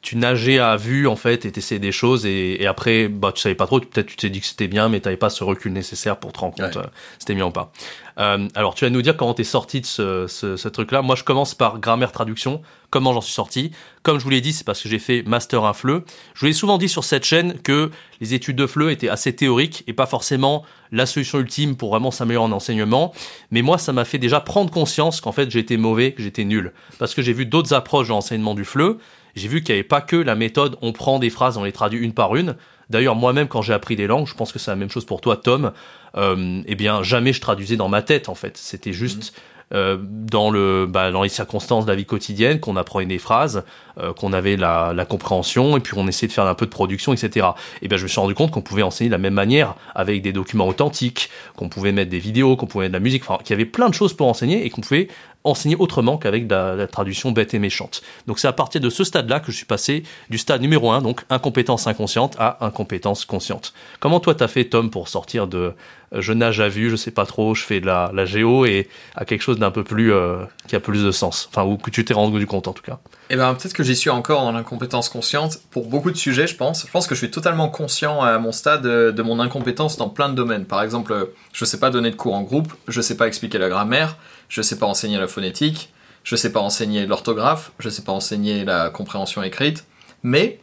tu 0.01 0.18
nageais 0.18 0.57
à 0.57 0.77
vue 0.77 1.07
en 1.07 1.15
fait 1.15 1.45
et 1.45 1.51
t'essayais 1.51 1.80
des 1.80 1.92
choses 1.92 2.25
et, 2.25 2.62
et, 2.62 2.65
après 2.65 3.07
bah 3.07 3.31
tu 3.31 3.42
savais 3.42 3.56
pas 3.56 3.68
trop 3.68 3.80
peut-être 3.80 4.07
tu 4.07 4.15
t'es 4.15 4.30
dit 4.30 4.42
que 4.42 4.48
c'était 4.48 4.68
bien 4.68 4.89
mais 4.89 5.00
t'avais 5.00 5.18
pas 5.18 5.30
ce 5.30 5.44
recul 5.44 5.74
nécessaire 5.74 6.18
pour 6.18 6.33
te 6.33 6.39
rendre 6.39 6.56
compte 6.56 6.77
euh, 6.77 6.88
c'était 7.19 7.36
bien 7.36 7.45
ou 7.45 7.51
pas 7.51 7.71
euh, 8.18 8.48
alors 8.56 8.74
tu 8.75 8.86
vas 8.86 8.89
nous 8.89 9.01
dire 9.01 9.15
comment 9.15 9.33
t'es 9.33 9.44
sorti 9.44 9.81
de 9.81 9.86
ce, 9.86 10.27
ce, 10.27 10.57
ce 10.57 10.68
truc 10.68 10.92
là 10.92 11.01
moi 11.01 11.15
je 11.15 11.24
commence 11.24 11.53
par 11.56 11.80
grammaire 11.80 12.12
traduction. 12.12 12.62
Comment 12.89 13.13
j'en 13.13 13.21
suis 13.21 13.33
sorti? 13.33 13.71
Comme 14.03 14.19
je 14.19 14.24
vous 14.25 14.30
l'ai 14.30 14.42
dit 14.42 14.51
c'est 14.53 14.65
parce 14.65 14.81
que 14.81 14.89
j'ai 14.89 15.00
fait 15.00 15.24
master 15.24 15.63
un 15.63 15.74
FLE 15.74 16.04
je 16.33 16.39
vous 16.42 16.45
l'ai 16.47 16.54
souvent 16.54 16.77
dit 16.77 16.89
sur 16.89 17.04
cette 17.04 17.24
chaîne 17.24 17.59
que 17.62 17.89
les 18.19 18.33
études 18.33 18.57
de 18.57 18.68
FLE 18.68 18.92
étaient 18.92 19.09
assez 19.09 19.33
théoriques 19.36 19.83
et 19.88 19.94
pas 19.94 20.07
forcément 20.07 20.65
la 20.92 21.06
solution 21.06 21.39
ultime 21.39 21.77
pour 21.77 21.92
vraiment 21.92 22.12
s'améliorer 22.12 22.47
en 22.47 22.51
enseignement. 22.51 23.13
Mais 23.51 23.62
moi 23.62 23.77
ça 23.77 23.94
m'a 23.94 24.04
fait 24.04 24.18
déjà 24.18 24.42
prendre 24.42 24.71
conscience 24.71 25.21
qu'en 25.21 25.31
fait 25.31 25.50
j'étais 25.50 25.77
mauvais 25.77 26.12
que 26.12 26.21
j'étais 26.21 26.44
nul. 26.44 26.74
Parce 27.00 27.13
que 27.15 27.21
j'ai 27.21 27.33
vu 27.33 27.45
d'autres 27.45 27.74
approches 27.74 28.07
de 28.07 28.13
l'enseignement 28.13 28.56
du 28.56 28.65
FLE 28.65 28.97
j'ai 29.36 29.48
vu 29.48 29.63
qu'il 29.63 29.74
n'y 29.75 29.80
avait 29.80 29.88
pas 29.88 30.01
que 30.01 30.16
la 30.16 30.36
méthode 30.36 30.78
on 30.81 30.92
prend 30.92 31.19
des 31.19 31.30
phrases, 31.30 31.57
on 31.57 31.63
les 31.63 31.72
traduit 31.72 32.00
une 32.00 32.13
par 32.13 32.36
une. 32.36 32.56
D'ailleurs, 32.89 33.16
moi-même, 33.16 33.48
quand 33.48 33.62
j'ai 33.62 33.74
appris 33.74 33.95
des 33.95 34.06
langues, 34.06 34.28
je 34.28 34.36
pense 34.36 34.51
que 34.51 34.60
c'est 34.60 34.69
la 34.69 34.75
même 34.75 34.89
chose 34.89 35.06
pour 35.06 35.22
toi, 35.22 35.38
Tom. 35.38 35.72
Euh, 36.18 36.62
eh 36.66 36.75
bien, 36.75 37.04
jamais 37.04 37.31
je 37.31 37.39
traduisais 37.39 37.78
dans 37.78 37.88
ma 37.88 38.01
tête, 38.01 38.28
en 38.28 38.36
fait. 38.36 38.57
C'était 38.57 38.92
juste 38.92 39.33
mhm. 39.72 39.78
euh, 39.78 39.98
dans 40.01 40.51
le, 40.51 40.88
bah, 40.88 41.12
dans 41.12 41.24
les 41.24 41.30
circonstances 41.30 41.86
de 41.86 41.89
la 41.89 41.95
vie 41.95 42.06
quotidienne 42.06 42.60
qu'on 42.60 42.75
apprenait 42.75 43.06
des 43.06 43.18
phrases, 43.18 43.63
euh, 43.97 44.13
qu'on 44.13 44.33
avait 44.33 44.57
la, 44.57 44.93
la, 44.93 45.05
compréhension, 45.05 45.77
et 45.77 45.79
puis 45.79 45.93
on 45.97 46.07
essayait 46.07 46.27
de 46.27 46.33
faire 46.33 46.45
un 46.45 46.55
peu 46.55 46.65
de 46.65 46.71
production, 46.71 47.13
etc. 47.13 47.47
Et 47.81 47.88
bien, 47.88 47.97
je 47.97 48.03
me 48.03 48.07
suis 48.07 48.19
rendu 48.19 48.33
compte 48.33 48.51
qu'on 48.51 48.61
pouvait 48.61 48.83
enseigner 48.83 49.09
de 49.09 49.13
la 49.13 49.19
même 49.19 49.33
manière, 49.33 49.75
avec 49.95 50.21
des 50.21 50.33
documents 50.33 50.67
authentiques, 50.67 51.29
qu'on 51.55 51.69
pouvait 51.69 51.91
mettre 51.91 52.09
des 52.09 52.19
vidéos, 52.19 52.55
qu'on 52.55 52.67
pouvait 52.67 52.85
mettre 52.85 52.93
de 52.93 52.97
la 52.97 53.03
musique, 53.03 53.23
enfin, 53.27 53.38
qu'il 53.43 53.51
y 53.51 53.53
avait 53.53 53.65
plein 53.65 53.89
de 53.89 53.93
choses 53.93 54.13
pour 54.13 54.27
enseigner 54.27 54.65
et 54.65 54.69
qu'on 54.69 54.81
pouvait 54.81 55.07
enseigner 55.43 55.75
autrement 55.75 56.17
qu'avec 56.17 56.49
la, 56.49 56.88
traduction 56.88 57.31
bête 57.31 57.53
et 57.53 57.59
méchante. 57.59 58.01
Donc 58.27 58.39
c'est 58.39 58.47
à 58.47 58.53
partir 58.53 58.81
de 58.81 58.89
ce 58.89 59.03
stade-là 59.03 59.39
que 59.39 59.51
je 59.51 59.57
suis 59.57 59.65
passé 59.65 60.03
du 60.29 60.37
stade 60.37 60.61
numéro 60.61 60.91
1, 60.91 61.01
donc 61.01 61.21
incompétence 61.29 61.87
inconsciente, 61.87 62.35
à 62.39 62.65
incompétence 62.65 63.25
consciente. 63.25 63.73
Comment 63.99 64.19
toi 64.19 64.35
t'as 64.35 64.47
fait 64.47 64.65
Tom 64.65 64.89
pour 64.89 65.07
sortir 65.07 65.47
de 65.47 65.73
euh, 66.13 66.21
je 66.21 66.33
nage 66.33 66.59
à 66.59 66.69
vue, 66.69 66.89
je 66.89 66.95
sais 66.95 67.11
pas 67.11 67.25
trop, 67.25 67.55
je 67.55 67.63
fais 67.63 67.79
de 67.79 67.85
la, 67.85 68.11
la 68.13 68.25
géo 68.25 68.65
et 68.65 68.87
à 69.15 69.25
quelque 69.25 69.41
chose 69.41 69.59
d'un 69.59 69.71
peu 69.71 69.83
plus 69.83 70.13
euh, 70.13 70.44
qui 70.67 70.75
a 70.75 70.79
plus 70.79 71.03
de 71.03 71.11
sens, 71.11 71.49
enfin 71.51 71.63
ou 71.63 71.77
que 71.77 71.89
tu 71.89 72.05
t'es 72.05 72.13
rendu 72.13 72.45
compte 72.45 72.67
en 72.67 72.73
tout 72.73 72.83
cas. 72.83 72.99
Eh 73.33 73.38
ben 73.38 73.56
peut-être 73.56 73.74
que 73.74 73.81
j'y 73.81 73.95
suis 73.95 74.10
encore 74.10 74.42
dans 74.42 74.51
l'incompétence 74.51 75.07
consciente 75.07 75.60
pour 75.72 75.88
beaucoup 75.88 76.12
de 76.12 76.18
sujets, 76.18 76.48
je 76.48 76.57
pense. 76.57 76.86
Je 76.86 76.92
pense 76.92 77.07
que 77.07 77.16
je 77.16 77.19
suis 77.19 77.31
totalement 77.31 77.69
conscient 77.69 78.19
à 78.19 78.38
mon 78.39 78.51
stade 78.51 78.86
euh, 78.86 79.13
de 79.13 79.22
mon 79.22 79.39
incompétence 79.39 79.95
dans 79.95 80.10
plein 80.10 80.28
de 80.28 80.36
domaines. 80.36 80.66
Par 80.66 80.83
exemple, 80.83 81.30
je 81.54 81.63
sais 81.63 81.80
pas 81.80 81.92
donner 81.92 82.12
de 82.12 82.18
cours 82.18 82.36
en 82.36 82.42
groupe, 82.42 82.74
je 82.89 83.00
sais 83.00 83.16
pas 83.16 83.28
expliquer 83.28 83.57
la 83.57 83.69
grammaire, 83.69 84.18
je 84.50 84.62
sais 84.62 84.78
pas 84.78 84.86
enseigner 84.86 85.18
la 85.18 85.30
phonétique, 85.30 85.94
je 86.25 86.36
sais 86.36 86.51
pas 86.51 86.60
enseigner 86.60 87.06
l'orthographe, 87.06 87.72
je 87.80 87.88
sais 87.88 88.01
pas 88.01 88.12
enseigner 88.12 88.66
la 88.66 88.89
compréhension 88.89 89.42
écrite, 89.44 89.86
mais 90.24 90.60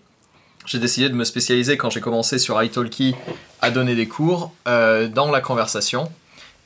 j'ai 0.67 0.79
décidé 0.79 1.09
de 1.09 1.15
me 1.15 1.25
spécialiser 1.25 1.79
quand 1.79 1.89
j'ai 1.89 2.03
commencé 2.03 2.39
sur 2.39 2.63
italki 2.63 3.15
à 3.63 3.71
donner 3.71 3.95
des 3.95 4.09
cours 4.09 4.53
euh, 4.69 5.09
dans 5.09 5.31
la 5.31 5.41
conversation. 5.41 6.13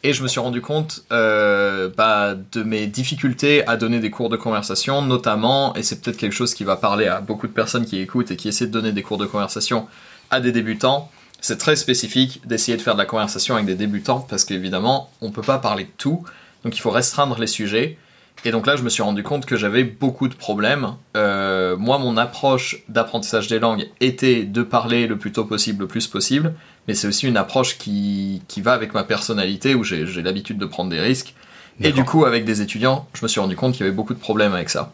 Et 0.05 0.13
je 0.13 0.23
me 0.23 0.29
suis 0.29 0.41
rendu 0.41 0.61
compte 0.61 1.05
euh, 1.13 1.89
bah, 1.97 2.35
de 2.35 2.63
mes 2.65 2.89
difficultés 2.89 3.67
à 3.69 3.77
donner 3.77 4.01
des 4.01 4.11
cours 4.11 4.29
de 4.29 4.37
conversation, 4.37 5.01
notamment, 5.01 5.77
et 5.77 5.85
c'est 5.85 6.01
peut-être 6.01 6.17
quelque 6.17 6.35
chose 6.35 6.55
qui 6.55 6.65
va 6.65 6.75
parler 6.75 7.07
à 7.07 7.21
beaucoup 7.21 7.47
de 7.47 7.53
personnes 7.53 7.85
qui 7.85 8.01
écoutent 8.01 8.33
et 8.33 8.37
qui 8.37 8.49
essaient 8.49 8.67
de 8.67 8.73
donner 8.73 8.91
des 8.91 9.03
cours 9.03 9.19
de 9.19 9.27
conversation 9.27 9.87
à 10.31 10.41
des 10.41 10.51
débutants. 10.51 11.09
C'est 11.41 11.59
très 11.59 11.77
spécifique 11.77 12.41
d'essayer 12.45 12.77
de 12.77 12.83
faire 12.83 12.95
de 12.95 12.99
la 12.99 13.07
conversation 13.07 13.55
avec 13.55 13.67
des 13.67 13.77
débutants 13.77 14.27
parce 14.29 14.45
qu'évidemment, 14.45 15.11
on 15.21 15.29
ne 15.29 15.33
peut 15.33 15.43
pas 15.43 15.59
parler 15.59 15.85
de 15.85 15.91
tout. 15.99 16.25
Donc 16.65 16.77
il 16.77 16.81
faut 16.81 16.91
restreindre 16.91 17.39
les 17.39 17.47
sujets. 17.47 17.97
Et 18.44 18.50
donc 18.50 18.67
là, 18.67 18.77
je 18.77 18.83
me 18.83 18.89
suis 18.89 19.03
rendu 19.03 19.23
compte 19.23 19.47
que 19.47 19.56
j'avais 19.56 19.85
beaucoup 19.85 20.27
de 20.29 20.35
problèmes. 20.35 20.97
Euh, 21.17 21.77
moi, 21.77 21.99
mon 21.99 22.17
approche 22.17 22.83
d'apprentissage 22.89 23.47
des 23.47 23.61
langues 23.61 23.89
était 24.00 24.43
de 24.43 24.62
parler 24.62 25.06
le 25.06 25.17
plus 25.17 25.33
tôt 25.33 25.44
possible, 25.44 25.83
le 25.83 25.87
plus 25.87 26.09
possible, 26.09 26.55
mais 26.89 26.94
c'est 26.94 27.06
aussi 27.06 27.29
une 27.29 27.37
approche 27.37 27.79
qui, 27.79 28.43
qui 28.49 28.61
va 28.61 28.73
avec 28.73 28.94
ma 28.94 29.05
personnalité, 29.05 29.75
où 29.75 29.85
j'ai 29.85 30.05
l'habitude 30.23 30.59
de 30.59 30.67
prendre 30.67 30.91
des 30.91 31.00
risques. 31.00 31.35
Et 31.81 31.93
du 31.93 32.05
coup, 32.05 32.25
avec 32.25 32.44
des 32.44 32.61
étudiants, 32.61 33.09
je 33.15 33.25
me 33.25 33.29
suis 33.29 33.41
rendu 33.41 33.56
compte 33.56 33.72
qu'il 33.72 33.84
y 33.84 33.89
avait 33.89 33.96
beaucoup 33.96 34.15
de 34.15 34.19
problèmes 34.19 34.55
avec 34.55 34.70
ça. 34.70 34.93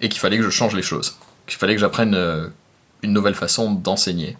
Et 0.00 0.08
qu'il 0.08 0.20
fallait 0.20 0.38
que 0.38 0.42
je 0.42 0.50
change 0.50 0.74
les 0.74 0.82
choses. 0.82 1.18
Qu'il 1.46 1.58
fallait 1.58 1.74
que 1.74 1.80
j'apprenne 1.80 2.14
euh, 2.14 2.48
une 3.02 3.12
nouvelle 3.12 3.34
façon 3.34 3.72
d'enseigner. 3.72 4.36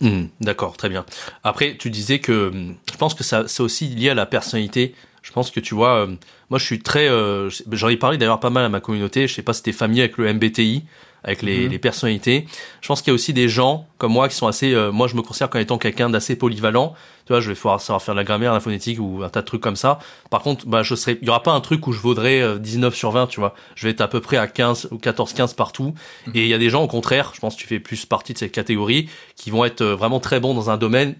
Hmm, 0.00 0.26
d'accord, 0.40 0.76
très 0.76 0.88
bien. 0.88 1.04
Après, 1.44 1.76
tu 1.78 1.90
disais 1.90 2.18
que 2.18 2.50
hmm, 2.50 2.76
je 2.90 2.96
pense 2.96 3.14
que 3.14 3.24
ça 3.24 3.44
c'est 3.46 3.62
aussi 3.62 3.88
lié 3.88 4.10
à 4.10 4.14
la 4.14 4.26
personnalité 4.26 4.94
je 5.28 5.32
pense 5.34 5.50
que 5.50 5.60
tu 5.60 5.74
vois, 5.74 6.06
euh, 6.06 6.06
moi 6.48 6.58
je 6.58 6.64
suis 6.64 6.80
très, 6.80 7.06
euh, 7.06 7.50
j'en 7.70 7.88
ai 7.90 7.98
parlé 7.98 8.16
d'ailleurs 8.16 8.40
pas 8.40 8.48
mal 8.48 8.64
à 8.64 8.70
ma 8.70 8.80
communauté. 8.80 9.28
Je 9.28 9.34
sais 9.34 9.42
pas 9.42 9.52
si 9.52 9.62
t'es 9.62 9.72
familier 9.72 10.00
avec 10.00 10.16
le 10.16 10.32
MBTI, 10.32 10.84
avec 11.22 11.42
les, 11.42 11.66
mhm. 11.66 11.72
les, 11.72 11.78
personnalités. 11.78 12.46
Je 12.80 12.88
pense 12.88 13.02
qu'il 13.02 13.10
y 13.10 13.12
a 13.12 13.14
aussi 13.14 13.34
des 13.34 13.46
gens 13.46 13.86
comme 13.98 14.12
moi 14.12 14.30
qui 14.30 14.36
sont 14.36 14.46
assez, 14.46 14.72
euh, 14.72 14.90
moi 14.90 15.06
je 15.06 15.16
me 15.16 15.20
considère 15.20 15.50
comme 15.50 15.60
étant 15.60 15.76
quelqu'un 15.76 16.08
d'assez 16.08 16.34
polyvalent. 16.34 16.94
Tu 17.26 17.34
vois, 17.34 17.40
je 17.40 17.50
vais 17.50 17.54
pouvoir 17.54 17.78
savoir 17.78 18.00
faire 18.00 18.14
de 18.14 18.20
la 18.20 18.24
grammaire, 18.24 18.54
la 18.54 18.60
phonétique 18.60 18.98
ou 18.98 19.22
un 19.22 19.28
tas 19.28 19.42
de 19.42 19.46
trucs 19.46 19.60
comme 19.60 19.76
ça. 19.76 19.98
Par 20.30 20.40
contre, 20.40 20.66
bah 20.66 20.82
je 20.82 20.94
serais, 20.94 21.18
il 21.20 21.26
y 21.26 21.28
aura 21.28 21.42
pas 21.42 21.52
un 21.52 21.60
truc 21.60 21.86
où 21.86 21.92
je 21.92 22.00
vaudrais 22.00 22.58
19 22.58 22.94
sur 22.94 23.10
20, 23.10 23.26
tu 23.26 23.38
vois. 23.38 23.54
Je 23.74 23.86
vais 23.86 23.90
être 23.90 24.00
à 24.00 24.08
peu 24.08 24.22
près 24.22 24.38
à 24.38 24.46
15 24.46 24.88
ou 24.92 24.96
14, 24.96 25.34
15 25.34 25.52
partout. 25.52 25.92
Mhm. 26.26 26.32
Et 26.36 26.44
il 26.44 26.48
y 26.48 26.54
a 26.54 26.58
des 26.58 26.70
gens 26.70 26.82
au 26.82 26.88
contraire, 26.88 27.32
je 27.34 27.40
pense 27.40 27.54
que 27.54 27.60
tu 27.60 27.66
fais 27.66 27.80
plus 27.80 28.06
partie 28.06 28.32
de 28.32 28.38
cette 28.38 28.52
catégorie, 28.52 29.10
qui 29.36 29.50
vont 29.50 29.66
être 29.66 29.84
vraiment 29.84 30.20
très 30.20 30.40
bons 30.40 30.54
dans 30.54 30.70
un 30.70 30.78
domaine 30.78 31.16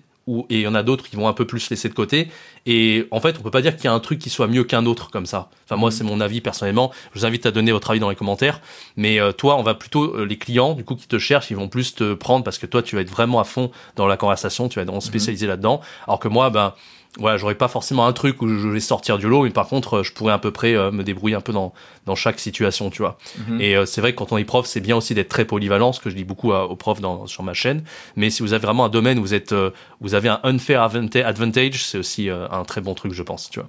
et 0.49 0.57
il 0.57 0.61
y 0.61 0.67
en 0.67 0.75
a 0.75 0.83
d'autres 0.83 1.09
qui 1.09 1.17
vont 1.17 1.29
un 1.29 1.33
peu 1.33 1.47
plus 1.47 1.71
laisser 1.71 1.89
de 1.89 1.95
côté. 1.95 2.29
Et 2.67 3.07
en 3.11 3.21
fait, 3.21 3.37
on 3.39 3.43
peut 3.43 3.51
pas 3.51 3.63
dire 3.63 3.77
qu'il 3.77 3.87
y 3.87 3.89
a 3.89 3.93
un 3.93 4.01
truc 4.01 4.19
qui 4.19 4.31
soit 4.31 4.47
mieux 4.47 4.65
qu'un 4.65 4.87
autre 4.87 5.11
comme 5.11 5.27
ça. 5.27 5.51
Enfin, 5.69 5.77
moi, 5.77 5.91
c'est 5.91 6.05
mon 6.05 6.21
avis 6.21 6.41
personnellement. 6.41 6.91
Je 7.13 7.21
vous 7.21 7.27
invite 7.27 7.45
à 7.47 7.51
donner 7.51 7.73
votre 7.73 7.91
avis 7.91 8.01
dans 8.01 8.11
les 8.11 8.17
commentaires. 8.17 8.61
Mais 8.97 9.21
euh, 9.21 9.33
toi, 9.33 9.57
on 9.57 9.63
va 9.63 9.75
plutôt 9.75 10.17
euh, 10.17 10.25
les 10.25 10.39
clients, 10.39 10.75
du 10.75 10.85
coup, 10.85 10.95
qui 10.95 11.07
te 11.07 11.19
cherchent, 11.19 11.51
ils 11.51 11.57
vont 11.57 11.69
plus 11.69 11.95
te 11.95 12.15
prendre 12.15 12.45
parce 12.45 12.59
que 12.59 12.67
toi, 12.67 12.83
tu 12.83 12.97
vas 12.97 13.03
être 13.03 13.11
vraiment 13.11 13.41
à 13.41 13.45
fond 13.45 13.71
dans 13.97 14.07
la 14.07 14.17
conversation, 14.17 14.69
tu 14.69 14.79
vas 14.79 14.83
être 14.83 14.93
mm-hmm. 14.93 15.01
spécialisé 15.01 15.47
là-dedans. 15.47 15.81
Alors 16.07 16.19
que 16.19 16.29
moi, 16.29 16.51
ben 16.51 16.75
voilà, 17.17 17.37
j'aurais 17.37 17.55
pas 17.55 17.69
forcément 17.69 18.07
un 18.07 18.13
truc 18.13 18.43
où 18.43 18.49
je 18.49 18.69
vais 18.69 18.81
sortir 18.81 19.19
du 19.19 19.29
lot, 19.29 19.43
mais 19.43 19.51
par 19.51 19.67
contre, 19.67 20.03
je 20.03 20.13
pourrais 20.13 20.33
à 20.33 20.39
peu 20.39 20.51
près 20.51 20.75
euh, 20.75 20.91
me 20.91 21.03
débrouiller 21.03 21.35
un 21.35 21.41
peu 21.41 21.53
dans, 21.53 21.73
dans 22.07 22.15
chaque 22.15 22.39
situation, 22.39 22.91
tu 22.91 23.03
vois. 23.03 23.19
Mhm. 23.49 23.61
Et 23.61 23.77
euh, 23.77 23.87
c'est 23.87 24.01
vrai 24.01 24.13
que 24.13 24.19
quand 24.19 24.33
on 24.33 24.39
est 24.39 24.45
prof, 24.45 24.67
c'est 24.67 24.81
bien 24.81 24.97
aussi 24.97 25.15
d'être 25.15 25.29
très 25.29 25.45
polyvalent, 25.45 25.93
ce 25.93 26.01
que 26.01 26.11
je 26.11 26.15
dis 26.15 26.25
beaucoup 26.25 26.53
aux 26.53 26.77
profs 26.77 27.01
dans, 27.01 27.27
sur 27.27 27.43
ma 27.43 27.55
chaîne. 27.55 27.83
Mais 28.17 28.31
si 28.31 28.43
vous 28.43 28.53
avez 28.53 28.65
vraiment 28.65 28.85
un 28.85 28.89
domaine 28.89 29.19
où 29.19 29.23
vous 29.23 29.35
êtes, 29.35 29.53
euh, 29.53 29.71
vous 30.01 30.15
avez 30.15 30.29
un 30.29 30.41
unfair 30.45 30.83
advantage, 30.83 31.85
c'est 31.85 31.99
aussi 31.99 32.29
un 32.31 32.65
très 32.65 32.81
bon 32.81 32.95
truc, 32.95 33.13
je 33.13 33.23
pense, 33.23 33.51
tu 33.51 33.61
vois. 33.61 33.69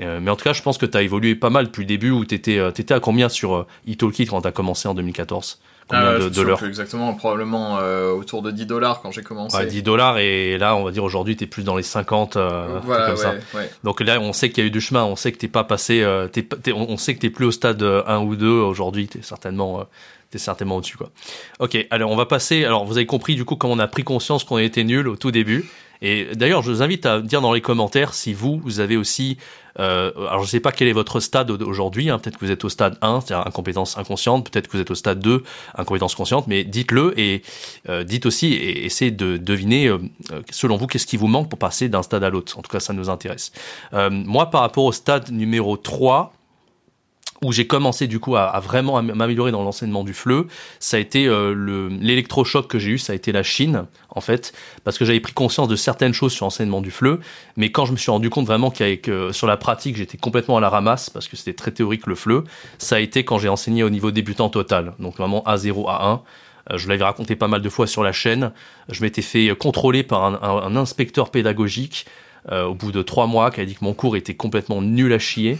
Mais 0.00 0.30
en 0.30 0.36
tout 0.36 0.44
cas, 0.44 0.52
je 0.52 0.62
pense 0.62 0.78
que 0.78 0.86
tu 0.86 0.96
as 0.96 1.02
évolué 1.02 1.34
pas 1.34 1.50
mal 1.50 1.66
depuis 1.66 1.82
le 1.82 1.86
début 1.86 2.10
où 2.10 2.24
tu 2.24 2.34
étais, 2.34 2.56
étais, 2.56 2.94
à 2.94 3.00
combien 3.00 3.28
sur 3.28 3.66
eTalkit 3.86 4.26
quand 4.26 4.42
tu 4.42 4.48
as 4.48 4.52
commencé 4.52 4.88
en 4.88 4.94
2014 4.94 5.60
Combien 5.88 6.04
ah, 6.04 6.18
de, 6.18 6.28
de 6.28 6.42
l'heure 6.42 6.64
Exactement, 6.64 7.14
probablement 7.14 7.78
autour 8.16 8.42
de 8.42 8.50
10 8.50 8.66
dollars 8.66 9.00
quand 9.00 9.12
j'ai 9.12 9.22
commencé. 9.22 9.56
Ouais, 9.56 9.66
10 9.66 9.82
dollars 9.82 10.18
et 10.18 10.58
là, 10.58 10.74
on 10.74 10.82
va 10.82 10.90
dire 10.90 11.04
aujourd'hui, 11.04 11.36
tu 11.36 11.44
es 11.44 11.46
plus 11.46 11.62
dans 11.62 11.76
les 11.76 11.82
50. 11.82 12.36
voilà, 12.36 13.06
comme 13.06 13.16
ça. 13.16 13.34
Donc 13.84 14.00
là, 14.00 14.20
on 14.20 14.32
sait 14.32 14.50
qu'il 14.50 14.64
y 14.64 14.66
a 14.66 14.68
eu 14.68 14.72
du 14.72 14.80
chemin, 14.80 15.04
on 15.04 15.16
sait 15.16 15.32
que 15.32 15.38
t'es 15.38 15.48
pas 15.48 15.64
passé, 15.64 16.04
on 16.74 16.96
sait 16.96 17.14
que 17.14 17.20
tu 17.20 17.30
plus 17.30 17.46
au 17.46 17.52
stade 17.52 17.82
1 17.82 18.18
ou 18.18 18.36
2 18.36 18.48
aujourd'hui, 18.48 19.08
tu 19.08 19.18
es 19.18 19.22
certainement 19.22 19.86
t'es 20.30 20.38
certainement 20.38 20.76
au-dessus 20.76 20.96
quoi. 20.96 21.10
Ok, 21.60 21.76
alors 21.90 22.10
on 22.10 22.16
va 22.16 22.26
passer. 22.26 22.64
Alors 22.64 22.84
vous 22.84 22.96
avez 22.96 23.06
compris 23.06 23.34
du 23.34 23.44
coup 23.44 23.56
comment 23.56 23.74
on 23.74 23.78
a 23.78 23.88
pris 23.88 24.04
conscience 24.04 24.44
qu'on 24.44 24.58
était 24.58 24.84
nul 24.84 25.08
au 25.08 25.16
tout 25.16 25.30
début. 25.30 25.64
Et 26.02 26.28
d'ailleurs, 26.34 26.62
je 26.62 26.70
vous 26.70 26.82
invite 26.82 27.06
à 27.06 27.20
dire 27.20 27.40
dans 27.40 27.52
les 27.52 27.60
commentaires 27.60 28.14
si 28.14 28.32
vous, 28.32 28.60
vous 28.62 28.80
avez 28.80 28.96
aussi. 28.96 29.36
Euh, 29.78 30.10
alors 30.30 30.42
je 30.42 30.48
sais 30.48 30.60
pas 30.60 30.72
quel 30.72 30.88
est 30.88 30.92
votre 30.92 31.20
stade 31.20 31.50
aujourd'hui. 31.50 32.08
Hein, 32.08 32.18
peut-être 32.18 32.38
que 32.38 32.44
vous 32.46 32.50
êtes 32.50 32.64
au 32.64 32.70
stade 32.70 32.96
1, 33.02 33.20
c'est-à-dire 33.20 33.46
incompétence 33.46 33.98
inconsciente. 33.98 34.50
Peut-être 34.50 34.68
que 34.68 34.76
vous 34.76 34.82
êtes 34.82 34.90
au 34.90 34.94
stade 34.94 35.20
2, 35.20 35.42
incompétence 35.76 36.14
consciente. 36.14 36.46
Mais 36.46 36.64
dites-le 36.64 37.18
et 37.18 37.42
euh, 37.88 38.02
dites 38.02 38.26
aussi 38.26 38.54
et 38.54 38.86
essayez 38.86 39.10
de 39.10 39.36
deviner 39.36 39.88
euh, 39.88 39.98
selon 40.50 40.76
vous 40.76 40.86
qu'est-ce 40.86 41.06
qui 41.06 41.16
vous 41.16 41.28
manque 41.28 41.50
pour 41.50 41.58
passer 41.58 41.88
d'un 41.88 42.02
stade 42.02 42.24
à 42.24 42.30
l'autre. 42.30 42.58
En 42.58 42.62
tout 42.62 42.70
cas, 42.70 42.80
ça 42.80 42.92
nous 42.92 43.10
intéresse. 43.10 43.52
Moi, 43.92 44.50
par 44.50 44.62
rapport 44.62 44.84
au 44.84 44.92
stade 44.92 45.30
numéro 45.30 45.76
3, 45.76 46.32
où 47.42 47.52
j'ai 47.52 47.66
commencé 47.66 48.06
du 48.06 48.18
coup 48.18 48.36
à, 48.36 48.44
à 48.44 48.60
vraiment 48.60 49.02
m'améliorer 49.02 49.52
dans 49.52 49.62
l'enseignement 49.62 50.04
du 50.04 50.14
FLE, 50.14 50.46
ça 50.80 50.96
a 50.96 51.00
été 51.00 51.26
euh, 51.26 51.88
l'électrochoc 52.00 52.68
que 52.68 52.78
j'ai 52.78 52.92
eu, 52.92 52.98
ça 52.98 53.12
a 53.12 53.16
été 53.16 53.32
la 53.32 53.42
Chine 53.42 53.86
en 54.10 54.20
fait, 54.20 54.52
parce 54.84 54.96
que 54.98 55.04
j'avais 55.04 55.20
pris 55.20 55.34
conscience 55.34 55.68
de 55.68 55.76
certaines 55.76 56.14
choses 56.14 56.32
sur 56.32 56.46
l'enseignement 56.46 56.80
du 56.80 56.90
FLE, 56.90 57.18
mais 57.56 57.70
quand 57.70 57.84
je 57.84 57.92
me 57.92 57.96
suis 57.96 58.10
rendu 58.10 58.30
compte 58.30 58.46
vraiment 58.46 58.70
qu'avec 58.70 59.10
sur 59.32 59.46
la 59.46 59.56
pratique 59.56 59.96
j'étais 59.96 60.16
complètement 60.16 60.56
à 60.56 60.60
la 60.60 60.70
ramasse 60.70 61.10
parce 61.10 61.28
que 61.28 61.36
c'était 61.36 61.52
très 61.54 61.70
théorique 61.70 62.06
le 62.06 62.14
FLE, 62.14 62.44
ça 62.78 62.96
a 62.96 63.00
été 63.00 63.24
quand 63.24 63.38
j'ai 63.38 63.48
enseigné 63.48 63.82
au 63.82 63.90
niveau 63.90 64.10
débutant 64.10 64.48
total, 64.48 64.94
donc 64.98 65.16
vraiment 65.16 65.42
A0 65.46 65.84
A1. 65.86 66.20
Euh, 66.70 66.78
je 66.78 66.88
l'avais 66.88 67.04
raconté 67.04 67.36
pas 67.36 67.48
mal 67.48 67.62
de 67.62 67.68
fois 67.68 67.86
sur 67.86 68.02
la 68.02 68.12
chaîne. 68.12 68.52
Je 68.88 69.02
m'étais 69.02 69.22
fait 69.22 69.54
contrôler 69.56 70.02
par 70.02 70.24
un, 70.24 70.34
un, 70.42 70.62
un 70.62 70.76
inspecteur 70.76 71.30
pédagogique 71.30 72.06
euh, 72.50 72.64
au 72.64 72.74
bout 72.74 72.92
de 72.92 73.02
trois 73.02 73.26
mois 73.26 73.50
qui 73.50 73.60
a 73.60 73.64
dit 73.64 73.74
que 73.74 73.84
mon 73.84 73.94
cours 73.94 74.16
était 74.16 74.34
complètement 74.34 74.82
nul 74.82 75.12
à 75.12 75.18
chier 75.18 75.58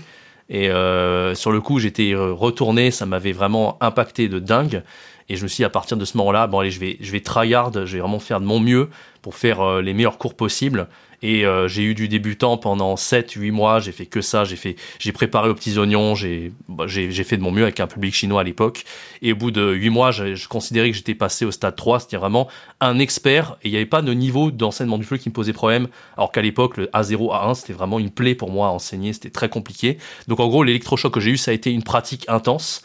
et 0.49 0.71
euh, 0.71 1.35
sur 1.35 1.51
le 1.51 1.61
coup, 1.61 1.79
j'étais 1.79 2.13
euh, 2.13 2.33
retourné, 2.33 2.91
ça 2.91 3.07
m'avait 3.07 3.33
vraiment 3.33 3.77
impacté 3.81 4.29
de 4.29 4.39
dingue. 4.39 4.83
Et 5.29 5.37
je 5.37 5.43
me 5.43 5.49
suis 5.49 5.63
dit, 5.63 5.65
à 5.65 5.71
partir 5.71 5.97
de 5.97 6.05
ce 6.05 6.17
moment-là, 6.19 6.47
bon 6.47 6.61
allez, 6.61 6.71
je 6.71 6.79
vais, 6.79 6.97
je 7.01 7.11
vais 7.11 7.21
tryhard, 7.21 7.73
je 7.73 7.97
vais 7.97 8.01
vraiment 8.01 8.21
faire 8.21 8.41
de 8.41 8.47
mon 8.47 8.61
mieux 8.61 8.89
pour 9.23 9.35
faire 9.35 9.61
euh, 9.61 9.83
les 9.83 9.93
meilleurs 9.93 10.19
cours 10.19 10.35
possibles. 10.35 10.87
Et 11.23 11.47
euh, 11.47 11.69
j'ai 11.69 11.83
eu 11.83 11.95
du 11.95 12.09
débutant 12.09 12.57
pendant 12.57 12.95
7-8 12.95 13.51
mois, 13.53 13.81
j'ai 13.81 13.93
fait 13.93 14.07
que 14.07 14.21
ça, 14.21 14.45
j'ai 14.45 14.57
fait, 14.57 14.77
j'ai 14.99 15.13
préparé 15.13 15.49
aux 15.49 15.55
petits 15.55 15.79
oignons, 15.79 16.15
j'ai, 16.15 16.53
bah, 16.69 16.87
j'ai, 16.87 17.11
fait 17.25 17.37
de 17.37 17.43
mon 17.43 17.51
mieux 17.51 17.63
avec 17.63 17.81
un 17.81 17.87
public 17.87 18.15
chinois 18.15 18.43
à 18.43 18.45
l'époque. 18.45 18.85
Et 19.23 19.33
au 19.33 19.37
bout 19.37 19.51
de 19.51 19.73
8 19.73 19.91
mois, 19.91 20.11
je, 20.11 20.47
considérais 20.49 20.91
que 20.91 20.97
j'étais 20.97 21.15
passé 21.15 21.45
au 21.45 21.51
stade 21.51 21.77
3, 21.77 22.01
c'était 22.01 22.17
vraiment 22.17 22.49
un 22.81 22.99
expert, 22.99 23.57
et 23.63 23.69
il 23.69 23.71
n'y 23.71 23.77
avait 23.77 23.87
pas 23.87 24.03
de 24.03 24.13
niveau 24.13 24.51
d'enseignement 24.51 24.99
du 24.99 25.05
fleu 25.05 25.17
qui 25.17 25.29
me 25.29 25.35
posait 25.35 25.53
problème, 25.53 25.89
alors 26.17 26.33
qu'à 26.33 26.43
l'époque, 26.43 26.77
le 26.77 26.87
A0, 26.87 27.33
A1, 27.33 27.55
c'était 27.55 27.73
vraiment 27.73 27.99
une 27.99 28.11
plaie 28.11 28.35
pour 28.35 28.51
moi 28.51 28.69
à 28.69 28.71
enseigner, 28.71 29.13
c'était 29.13 29.31
très 29.31 29.49
compliqué. 29.49 29.99
Donc 30.29 30.41
en 30.41 30.49
gros, 30.49 30.63
l'électrochoc 30.63 31.13
que 31.15 31.21
j'ai 31.21 31.31
eu, 31.31 31.37
ça 31.37 31.51
a 31.51 31.55
été 31.55 31.73
une 31.73 31.83
pratique 31.83 32.25
intense, 32.29 32.83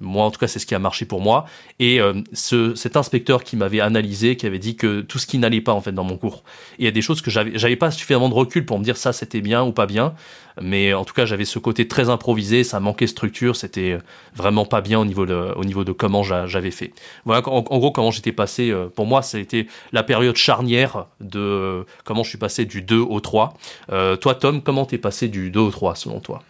moi, 0.00 0.24
en 0.24 0.30
tout 0.30 0.38
cas, 0.38 0.48
c'est 0.48 0.58
ce 0.58 0.66
qui 0.66 0.74
a 0.74 0.78
marché 0.78 1.04
pour 1.04 1.20
moi. 1.20 1.46
Et 1.78 2.00
euh, 2.00 2.14
ce, 2.32 2.74
cet 2.74 2.96
inspecteur 2.96 3.44
qui 3.44 3.56
m'avait 3.56 3.80
analysé, 3.80 4.36
qui 4.36 4.46
avait 4.46 4.58
dit 4.58 4.76
que 4.76 5.00
tout 5.02 5.18
ce 5.18 5.26
qui 5.26 5.38
n'allait 5.38 5.60
pas 5.60 5.72
en 5.72 5.80
fait 5.80 5.92
dans 5.92 6.04
mon 6.04 6.16
cours. 6.16 6.42
Il 6.78 6.84
y 6.84 6.88
a 6.88 6.90
des 6.90 7.02
choses 7.02 7.20
que 7.20 7.30
j'avais, 7.30 7.58
j'avais 7.58 7.76
pas 7.76 7.90
suffisamment 7.90 8.28
de 8.28 8.34
recul 8.34 8.66
pour 8.66 8.78
me 8.78 8.84
dire 8.84 8.96
ça 8.96 9.12
c'était 9.12 9.40
bien 9.40 9.62
ou 9.62 9.72
pas 9.72 9.86
bien. 9.86 10.14
Mais 10.60 10.94
en 10.94 11.04
tout 11.04 11.14
cas, 11.14 11.26
j'avais 11.26 11.44
ce 11.44 11.58
côté 11.58 11.88
très 11.88 12.10
improvisé, 12.10 12.62
ça 12.62 12.78
manquait 12.78 13.06
de 13.06 13.10
structure, 13.10 13.56
c'était 13.56 13.98
vraiment 14.36 14.64
pas 14.64 14.80
bien 14.80 15.00
au 15.00 15.04
niveau 15.04 15.26
de, 15.26 15.52
au 15.56 15.64
niveau 15.64 15.82
de 15.82 15.90
comment 15.90 16.22
j'avais 16.22 16.70
fait. 16.70 16.92
Voilà, 17.24 17.46
en, 17.48 17.60
gros, 17.62 17.90
comment 17.90 18.12
j'étais 18.12 18.32
passé. 18.32 18.70
Euh, 18.70 18.86
pour 18.86 19.06
moi, 19.06 19.22
ça 19.22 19.38
a 19.38 19.40
été 19.40 19.66
la 19.92 20.04
période 20.04 20.36
charnière 20.36 21.06
de 21.20 21.84
comment 22.04 22.22
je 22.22 22.28
suis 22.28 22.38
passé 22.38 22.64
du 22.66 22.82
2 22.82 22.98
au 22.98 23.20
3. 23.20 23.54
Euh, 23.90 24.16
toi, 24.16 24.34
Tom, 24.36 24.62
comment 24.62 24.84
t'es 24.84 24.98
passé 24.98 25.28
du 25.28 25.50
2 25.50 25.60
au 25.60 25.70
3 25.70 25.96
selon 25.96 26.20
toi? 26.20 26.42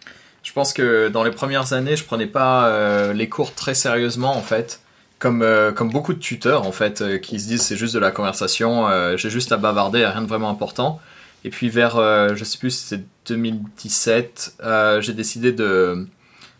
Je 0.45 0.53
pense 0.53 0.73
que 0.73 1.09
dans 1.09 1.23
les 1.23 1.31
premières 1.31 1.73
années, 1.73 1.95
je 1.97 2.05
prenais 2.05 2.27
pas 2.27 2.67
euh, 2.67 3.13
les 3.13 3.27
cours 3.27 3.55
très 3.55 3.73
sérieusement 3.73 4.37
en 4.37 4.43
fait. 4.43 4.79
Comme, 5.17 5.41
euh, 5.41 5.71
comme 5.71 5.89
beaucoup 5.89 6.13
de 6.13 6.19
tuteurs 6.19 6.67
en 6.67 6.71
fait 6.71 7.01
euh, 7.01 7.17
qui 7.17 7.39
se 7.39 7.47
disent 7.47 7.61
c'est 7.61 7.77
juste 7.77 7.95
de 7.95 7.99
la 7.99 8.11
conversation, 8.11 8.87
j'ai 9.17 9.29
juste 9.31 9.51
à 9.51 9.57
bavarder, 9.57 10.05
rien 10.05 10.21
de 10.21 10.27
vraiment 10.27 10.49
important. 10.49 11.01
Et 11.43 11.49
puis 11.49 11.69
vers, 11.69 11.97
je 12.35 12.43
sais 12.43 12.59
plus 12.59 12.71
c'est 12.71 13.03
2017, 13.27 14.57
j'ai 14.99 15.13
décidé 15.13 15.51
de, 15.51 16.07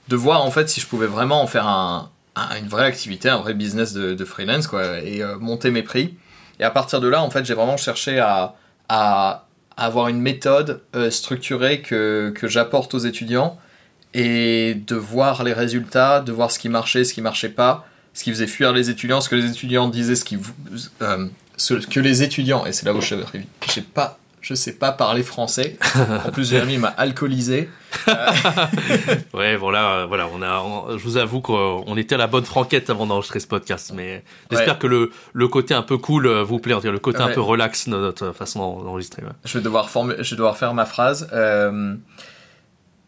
de 0.08 0.16
voir 0.16 0.44
en 0.44 0.52
fait 0.52 0.68
si 0.68 0.82
je 0.82 0.88
pouvais 0.88 1.08
vraiment 1.08 1.42
en 1.42 1.48
faire 1.48 1.68
un, 1.68 2.10
une 2.60 2.68
vraie 2.68 2.86
activité, 2.86 3.30
un 3.30 3.38
vrai 3.38 3.54
business 3.54 3.94
de, 3.94 4.16
de 4.16 4.26
freelance 4.26 4.68
quoi, 4.68 5.00
et 5.00 5.24
monter 5.40 5.70
mes 5.70 5.84
prix. 5.84 6.16
Et 6.60 6.64
à 6.64 6.72
partir 6.72 7.02
de 7.02 7.08
là, 7.08 7.22
en 7.22 7.30
fait, 7.30 7.46
j'ai 7.46 7.54
vraiment 7.54 7.78
cherché 7.78 8.20
à, 8.20 8.56
à 8.90 9.46
avoir 9.78 10.08
une 10.08 10.22
méthode 10.22 10.82
structurée 11.10 11.82
que, 11.82 12.32
que 12.36 12.48
j'apporte 12.48 12.94
aux 12.94 13.00
étudiants 13.00 13.60
et 14.16 14.76
de 14.76 14.96
voir 14.96 15.44
les 15.44 15.54
résultats, 15.54 16.22
de 16.22 16.32
voir 16.32 16.50
ce 16.50 16.58
qui 16.58 16.70
marchait, 16.70 17.04
ce 17.04 17.14
qui 17.14 17.22
marchait 17.22 17.50
pas, 17.50 17.86
ce 18.14 18.24
qui 18.24 18.32
faisait 18.32 18.48
fuir 18.48 18.72
les 18.72 18.90
étudiants, 18.90 19.20
ce 19.20 19.28
que 19.28 19.36
les 19.36 19.50
étudiants 19.50 19.90
disaient, 19.90 20.16
ce 20.16 20.24
qui 20.24 20.40
euh, 21.02 21.28
ce 21.58 21.74
que 21.74 22.00
les 22.00 22.24
étudiants 22.24 22.66
et 22.66 22.72
c'est 22.72 22.86
là 22.86 22.94
où 22.94 23.02
je 23.02 23.16
sais 23.68 23.82
pas 23.82 24.18
je 24.46 24.54
sais 24.54 24.74
pas 24.74 24.92
parler 24.92 25.24
français. 25.24 25.76
En 26.24 26.32
plus, 26.32 26.52
Jérémy 26.52 26.78
m'a 26.78 26.90
alcoolisé. 26.90 27.68
ouais, 29.34 29.56
voilà, 29.56 30.06
voilà, 30.06 30.30
on 30.32 30.44
a, 30.44 30.98
je 30.98 31.04
vous 31.04 31.18
avoue 31.18 31.42
qu'on 31.42 31.98
était 31.98 32.14
à 32.14 32.20
la 32.20 32.28
bonne 32.28 32.46
franquette 32.46 32.92
avant 32.92 33.08
d'enregistrer 33.08 33.40
ce 33.40 33.48
podcast, 33.48 33.92
mais 33.96 34.24
j'espère 34.52 34.78
que 34.78 34.86
le, 34.86 35.12
le 35.34 35.48
côté 35.48 35.74
un 35.74 35.82
peu 35.82 35.98
cool 35.98 36.28
euh, 36.28 36.44
vous 36.44 36.60
plaît, 36.60 36.76
le 36.84 37.00
côté 37.00 37.22
un 37.22 37.30
peu 37.30 37.42
relax 37.42 37.90
de 37.90 37.98
notre 37.98 38.34
façon 38.34 38.84
d'enregistrer. 38.84 39.24
Je 39.46 39.58
vais 39.58 39.64
devoir 39.64 39.90
je 39.90 40.30
vais 40.30 40.36
devoir 40.36 40.58
faire 40.58 40.76
ma 40.76 40.86
phrase. 40.86 41.28
Euh, 41.34 41.96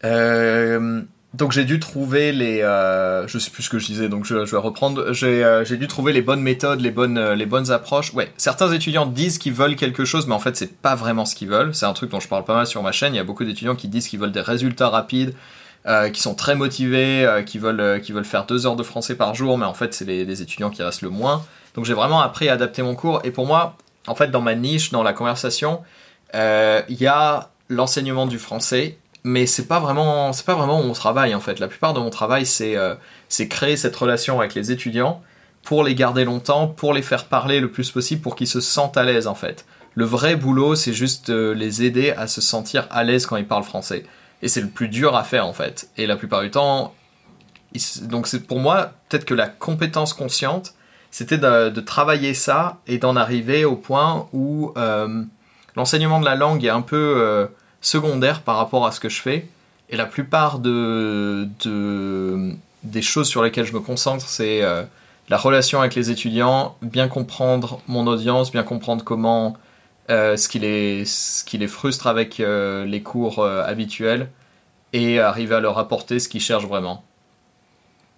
euh, 0.04 1.02
donc 1.34 1.52
j'ai 1.52 1.64
dû 1.64 1.78
trouver 1.78 2.32
les, 2.32 2.62
euh, 2.62 3.26
je 3.28 3.38
sais 3.38 3.50
plus 3.50 3.62
ce 3.62 3.70
que 3.70 3.78
je 3.78 3.86
disais, 3.86 4.08
donc 4.08 4.24
je, 4.24 4.34
vais 4.34 4.56
reprendre. 4.56 5.12
Euh, 5.22 5.64
j'ai 5.64 5.76
dû 5.76 5.86
trouver 5.86 6.12
les 6.12 6.22
bonnes 6.22 6.40
méthodes, 6.40 6.80
les 6.80 6.90
bonnes, 6.90 7.32
les 7.32 7.46
bonnes 7.46 7.70
approches. 7.70 8.14
Ouais, 8.14 8.32
certains 8.36 8.72
étudiants 8.72 9.06
disent 9.06 9.38
qu'ils 9.38 9.52
veulent 9.52 9.76
quelque 9.76 10.04
chose, 10.04 10.26
mais 10.26 10.34
en 10.34 10.38
fait 10.38 10.56
c'est 10.56 10.80
pas 10.80 10.94
vraiment 10.94 11.24
ce 11.24 11.34
qu'ils 11.34 11.48
veulent. 11.48 11.74
C'est 11.74 11.86
un 11.86 11.92
truc 11.92 12.10
dont 12.10 12.20
je 12.20 12.28
parle 12.28 12.44
pas 12.44 12.54
mal 12.54 12.66
sur 12.66 12.82
ma 12.82 12.92
chaîne. 12.92 13.14
Il 13.14 13.18
y 13.18 13.20
a 13.20 13.24
beaucoup 13.24 13.44
d'étudiants 13.44 13.76
qui 13.76 13.88
disent 13.88 14.08
qu'ils 14.08 14.18
veulent 14.18 14.32
des 14.32 14.40
résultats 14.40 14.88
rapides, 14.88 15.34
qui 16.12 16.20
sont 16.20 16.34
très 16.34 16.54
motivés, 16.54 17.42
qui 17.46 17.58
veulent, 17.58 18.00
qui 18.02 18.12
veulent 18.12 18.24
faire 18.24 18.44
deux 18.46 18.66
heures 18.66 18.76
de 18.76 18.82
français 18.82 19.14
par 19.14 19.34
jour, 19.34 19.56
mais 19.58 19.66
en 19.66 19.74
fait 19.74 19.94
c'est 19.94 20.04
les, 20.04 20.24
les, 20.24 20.42
étudiants 20.42 20.70
qui 20.70 20.82
restent 20.82 21.02
le 21.02 21.10
moins. 21.10 21.44
Donc 21.74 21.84
j'ai 21.84 21.94
vraiment 21.94 22.20
appris 22.20 22.48
à 22.48 22.54
adapter 22.54 22.82
mon 22.82 22.94
cours. 22.94 23.20
Et 23.24 23.30
pour 23.30 23.46
moi, 23.46 23.76
en 24.06 24.14
fait 24.14 24.30
dans 24.30 24.42
ma 24.42 24.54
niche, 24.54 24.90
dans 24.90 25.02
la 25.02 25.12
conversation, 25.12 25.82
il 26.34 26.96
y 27.00 27.06
a 27.06 27.50
l'enseignement 27.68 28.26
du 28.26 28.38
français 28.38 28.98
mais 29.24 29.46
c'est 29.46 29.66
pas 29.66 29.80
vraiment 29.80 30.32
c'est 30.32 30.46
pas 30.46 30.54
vraiment 30.54 30.82
mon 30.82 30.92
travail 30.92 31.34
en 31.34 31.40
fait. 31.40 31.58
La 31.60 31.68
plupart 31.68 31.94
de 31.94 32.00
mon 32.00 32.10
travail 32.10 32.46
c'est 32.46 32.76
euh, 32.76 32.94
c'est 33.28 33.48
créer 33.48 33.76
cette 33.76 33.96
relation 33.96 34.38
avec 34.40 34.54
les 34.54 34.72
étudiants 34.72 35.22
pour 35.62 35.84
les 35.84 35.94
garder 35.94 36.24
longtemps, 36.24 36.68
pour 36.68 36.94
les 36.94 37.02
faire 37.02 37.26
parler 37.26 37.60
le 37.60 37.70
plus 37.70 37.90
possible, 37.90 38.22
pour 38.22 38.36
qu'ils 38.36 38.48
se 38.48 38.60
sentent 38.60 38.96
à 38.96 39.02
l'aise 39.02 39.26
en 39.26 39.34
fait. 39.34 39.66
Le 39.94 40.04
vrai 40.04 40.36
boulot 40.36 40.74
c'est 40.74 40.92
juste 40.92 41.30
les 41.30 41.82
aider 41.82 42.12
à 42.12 42.26
se 42.26 42.40
sentir 42.40 42.86
à 42.90 43.04
l'aise 43.04 43.26
quand 43.26 43.36
ils 43.36 43.46
parlent 43.46 43.64
français. 43.64 44.04
Et 44.40 44.48
c'est 44.48 44.60
le 44.60 44.68
plus 44.68 44.88
dur 44.88 45.16
à 45.16 45.24
faire 45.24 45.46
en 45.46 45.52
fait. 45.52 45.90
Et 45.96 46.06
la 46.06 46.16
plupart 46.16 46.42
du 46.42 46.50
temps, 46.50 46.94
donc 48.02 48.26
c'est 48.26 48.46
pour 48.46 48.60
moi 48.60 48.92
peut-être 49.08 49.24
que 49.24 49.34
la 49.34 49.48
compétence 49.48 50.12
consciente, 50.12 50.74
c'était 51.10 51.38
de, 51.38 51.80
travailler 51.80 52.34
ça 52.34 52.78
et 52.86 52.98
d'en 52.98 53.16
arriver 53.16 53.64
au 53.64 53.76
point 53.76 54.28
où 54.32 54.72
euh, 54.76 55.24
l'enseignement 55.76 56.20
de 56.20 56.24
la 56.24 56.34
langue 56.34 56.64
est 56.64 56.70
un 56.70 56.82
peu 56.82 57.14
euh, 57.16 57.46
secondaire 57.80 58.42
par 58.42 58.56
rapport 58.56 58.86
à 58.86 58.92
ce 58.92 59.00
que 59.00 59.08
je 59.08 59.20
fais. 59.20 59.48
Et 59.90 59.96
la 59.96 60.06
plupart 60.06 60.58
de, 60.58 61.48
des 62.82 63.02
choses 63.02 63.28
sur 63.28 63.42
lesquelles 63.42 63.64
je 63.64 63.72
me 63.72 63.80
concentre, 63.80 64.28
c'est 64.28 64.62
euh, 64.62 64.84
la 65.28 65.38
relation 65.38 65.80
avec 65.80 65.94
les 65.94 66.10
étudiants, 66.10 66.76
bien 66.82 67.08
comprendre 67.08 67.80
mon 67.88 68.06
audience, 68.06 68.52
bien 68.52 68.62
comprendre 68.62 69.02
comment 69.02 69.56
euh, 70.10 70.36
ce, 70.36 70.48
qui 70.48 70.58
les, 70.58 71.04
ce 71.04 71.44
qui 71.44 71.58
les 71.58 71.68
frustre 71.68 72.06
avec 72.06 72.40
euh, 72.40 72.84
les 72.84 73.02
cours 73.02 73.44
habituels 73.44 74.30
et 74.92 75.20
arriver 75.20 75.54
à 75.54 75.60
leur 75.60 75.78
apporter 75.78 76.18
ce 76.18 76.28
qu'ils 76.28 76.40
cherchent 76.40 76.66
vraiment. 76.66 77.04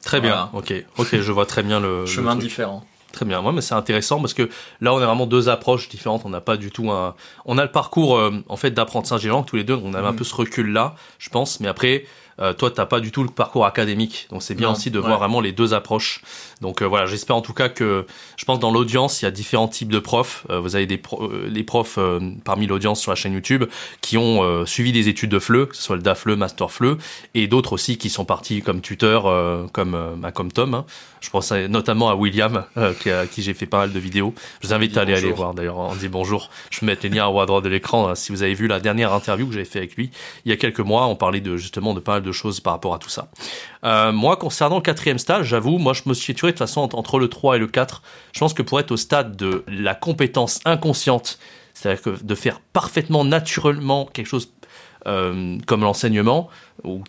Très 0.03 0.21
bien, 0.21 0.49
ok, 0.55 0.73
ok, 0.97 1.21
je 1.21 1.33
vois 1.33 1.47
très 1.47 1.63
bien 1.63 1.79
le 1.79 2.07
chemin 2.07 2.35
différent. 2.35 2.85
Très 3.13 3.25
bien, 3.25 3.43
moi, 3.43 3.53
mais 3.53 3.61
c'est 3.61 3.75
intéressant 3.75 4.21
parce 4.21 4.35
que 4.35 4.49
là, 4.81 4.95
on 4.95 4.99
a 4.99 5.07
vraiment 5.07 5.27
deux 5.27 5.49
approches 5.49 5.89
différentes. 5.89 6.23
On 6.25 6.29
n'a 6.29 6.41
pas 6.41 6.57
du 6.57 6.71
tout 6.71 6.91
un, 6.91 7.15
on 7.45 7.59
a 7.59 7.65
le 7.65 7.71
parcours 7.73 8.17
euh, 8.17 8.31
en 8.49 8.57
fait 8.57 8.71
d'apprentissage 8.71 9.27
langues 9.27 9.47
tous 9.47 9.57
les 9.57 9.65
deux. 9.65 9.79
On 9.83 9.95
avait 9.95 10.07
un 10.07 10.13
mm. 10.13 10.17
peu 10.17 10.25
ce 10.25 10.35
recul 10.35 10.73
là, 10.73 10.95
je 11.19 11.29
pense. 11.29 11.59
Mais 11.59 11.69
après, 11.69 12.05
Euh, 12.41 12.53
toi, 12.53 12.71
t'as 12.71 12.87
pas 12.87 13.01
du 13.01 13.11
tout 13.13 13.23
le 13.23 13.29
parcours 13.29 13.67
académique, 13.67 14.27
donc 14.31 14.43
c'est 14.43 14.55
bien 14.55 14.69
Non, 14.69 14.73
aussi 14.75 14.91
de 14.91 14.99
ouais. 14.99 15.07
voir 15.07 15.19
vraiment 15.19 15.41
les 15.41 15.53
deux 15.53 15.75
approches. 15.75 16.23
Donc 16.61 16.81
euh, 16.83 16.87
voilà, 16.87 17.07
j'espère 17.07 17.37
en 17.37 17.43
tout 17.43 17.53
cas 17.53 17.69
que, 17.69 18.07
je 18.37 18.45
pense 18.45 18.59
dans 18.61 18.71
l'audience, 18.71 19.21
il 19.23 19.25
y 19.25 19.29
a 19.29 19.31
différents 19.31 19.69
types 19.69 19.91
de 19.93 19.99
profs. 19.99 20.47
Euh, 20.51 20.59
vous 20.61 20.75
avez 20.77 20.87
des 20.87 20.97
pro- 20.99 21.25
euh, 21.25 21.49
les 21.51 21.63
profs 21.65 21.99
parmi 22.45 22.67
l'audience 22.67 23.01
sur 23.01 23.11
la 23.13 23.17
chaîne 23.17 23.33
YouTube 23.35 23.65
qui 24.01 24.17
ont 24.17 24.65
suivi 24.67 24.93
des 24.93 25.09
études 25.09 25.31
de 25.31 25.39
FLE, 25.39 25.67
que 25.69 25.77
ce 25.77 25.83
soit 25.83 25.97
le 25.97 26.03
DAFLE, 26.03 26.37
Master 26.37 26.71
FLE, 26.71 26.97
et 27.35 27.47
d'autres 27.47 27.73
aussi 27.75 27.99
qui 27.99 28.11
sont 28.11 28.25
partis 28.25 28.63
comme 28.63 28.81
tuteurs, 28.81 29.25
comme 29.73 29.97
bah, 30.19 30.33
comme 30.33 30.51
Tom. 30.53 30.75
hein. 30.75 30.85
Je 31.21 31.29
pense 31.29 31.53
à- 31.53 31.69
notamment 31.69 32.09
à 32.09 32.15
William, 32.15 32.65
qui, 33.01 33.11
à 33.11 33.27
qui 33.27 33.43
j'ai 33.43 33.53
fait 33.53 33.67
pas 33.67 33.79
mal 33.79 33.93
de 33.93 33.99
vidéos. 33.99 34.35
Je 34.63 34.69
vous 34.69 34.73
invite 34.75 34.97
à 34.97 35.03
aller 35.03 35.15
aller 35.15 35.31
voir. 35.33 35.53
D'ailleurs, 35.55 35.77
on 35.79 35.95
dit 35.95 36.09
bonjour. 36.09 36.51
Je 36.71 36.81
vais 36.81 36.87
mettre 36.87 37.03
les 37.03 37.11
liens 37.11 37.27
en 37.27 37.33
haut 37.35 37.41
à 37.41 37.47
droite 37.47 37.65
de 37.65 37.69
l'écran. 37.69 38.09
hein, 38.09 38.15
si 38.15 38.33
vous 38.33 38.43
avez 38.43 38.55
vu 38.55 38.67
la 38.69 38.81
dernière 38.81 39.13
interview 39.13 39.47
que 39.47 39.53
j'avais 39.53 39.65
fait 39.67 39.79
avec 39.81 39.97
lui 39.97 40.11
il 40.47 40.51
y 40.51 40.53
a 40.53 40.57
quelques 40.57 40.81
mois, 40.81 41.07
on 41.07 41.17
parlait 41.17 41.41
de 41.41 41.57
justement 41.59 41.93
de 41.95 42.01
pas 42.01 42.13
mal 42.15 42.23
de 42.23 42.30
choses 42.33 42.61
par 42.61 42.73
rapport 42.75 42.95
à 42.95 42.99
tout 42.99 43.09
ça. 43.09 43.29
Euh, 43.85 44.13
moi, 44.13 44.37
concernant 44.37 44.77
le 44.77 44.83
quatrième 44.83 45.19
stage, 45.19 45.47
j'avoue, 45.47 45.79
moi, 45.79 45.93
je 45.93 46.03
me 46.07 46.15
suis 46.15 46.27
situé 46.27 46.49
de 46.49 46.53
toute 46.53 46.59
façon 46.59 46.81
entre- 46.93 47.19
le 47.19 47.29
3 47.29 47.57
et 47.57 47.59
le 47.59 47.67
4. 47.67 48.03
Je 48.33 48.41
pense 48.41 48.55
que 48.55 48.63
pour 48.63 48.79
être 48.81 48.91
au 48.93 48.97
stade 48.97 49.37
de 49.37 49.65
la 49.69 49.95
compétence 49.95 50.61
inconsciente, 50.65 51.39
c'est-à-dire 51.75 52.03
que 52.03 52.11
de 52.23 52.35
faire 52.35 52.61
parfaitement 52.73 53.25
naturellement 53.25 54.07
quelque 54.07 54.27
chose 54.27 54.51
euh, 55.07 55.57
comme 55.67 55.81
l'enseignement, 55.83 56.49
ou 56.85 57.03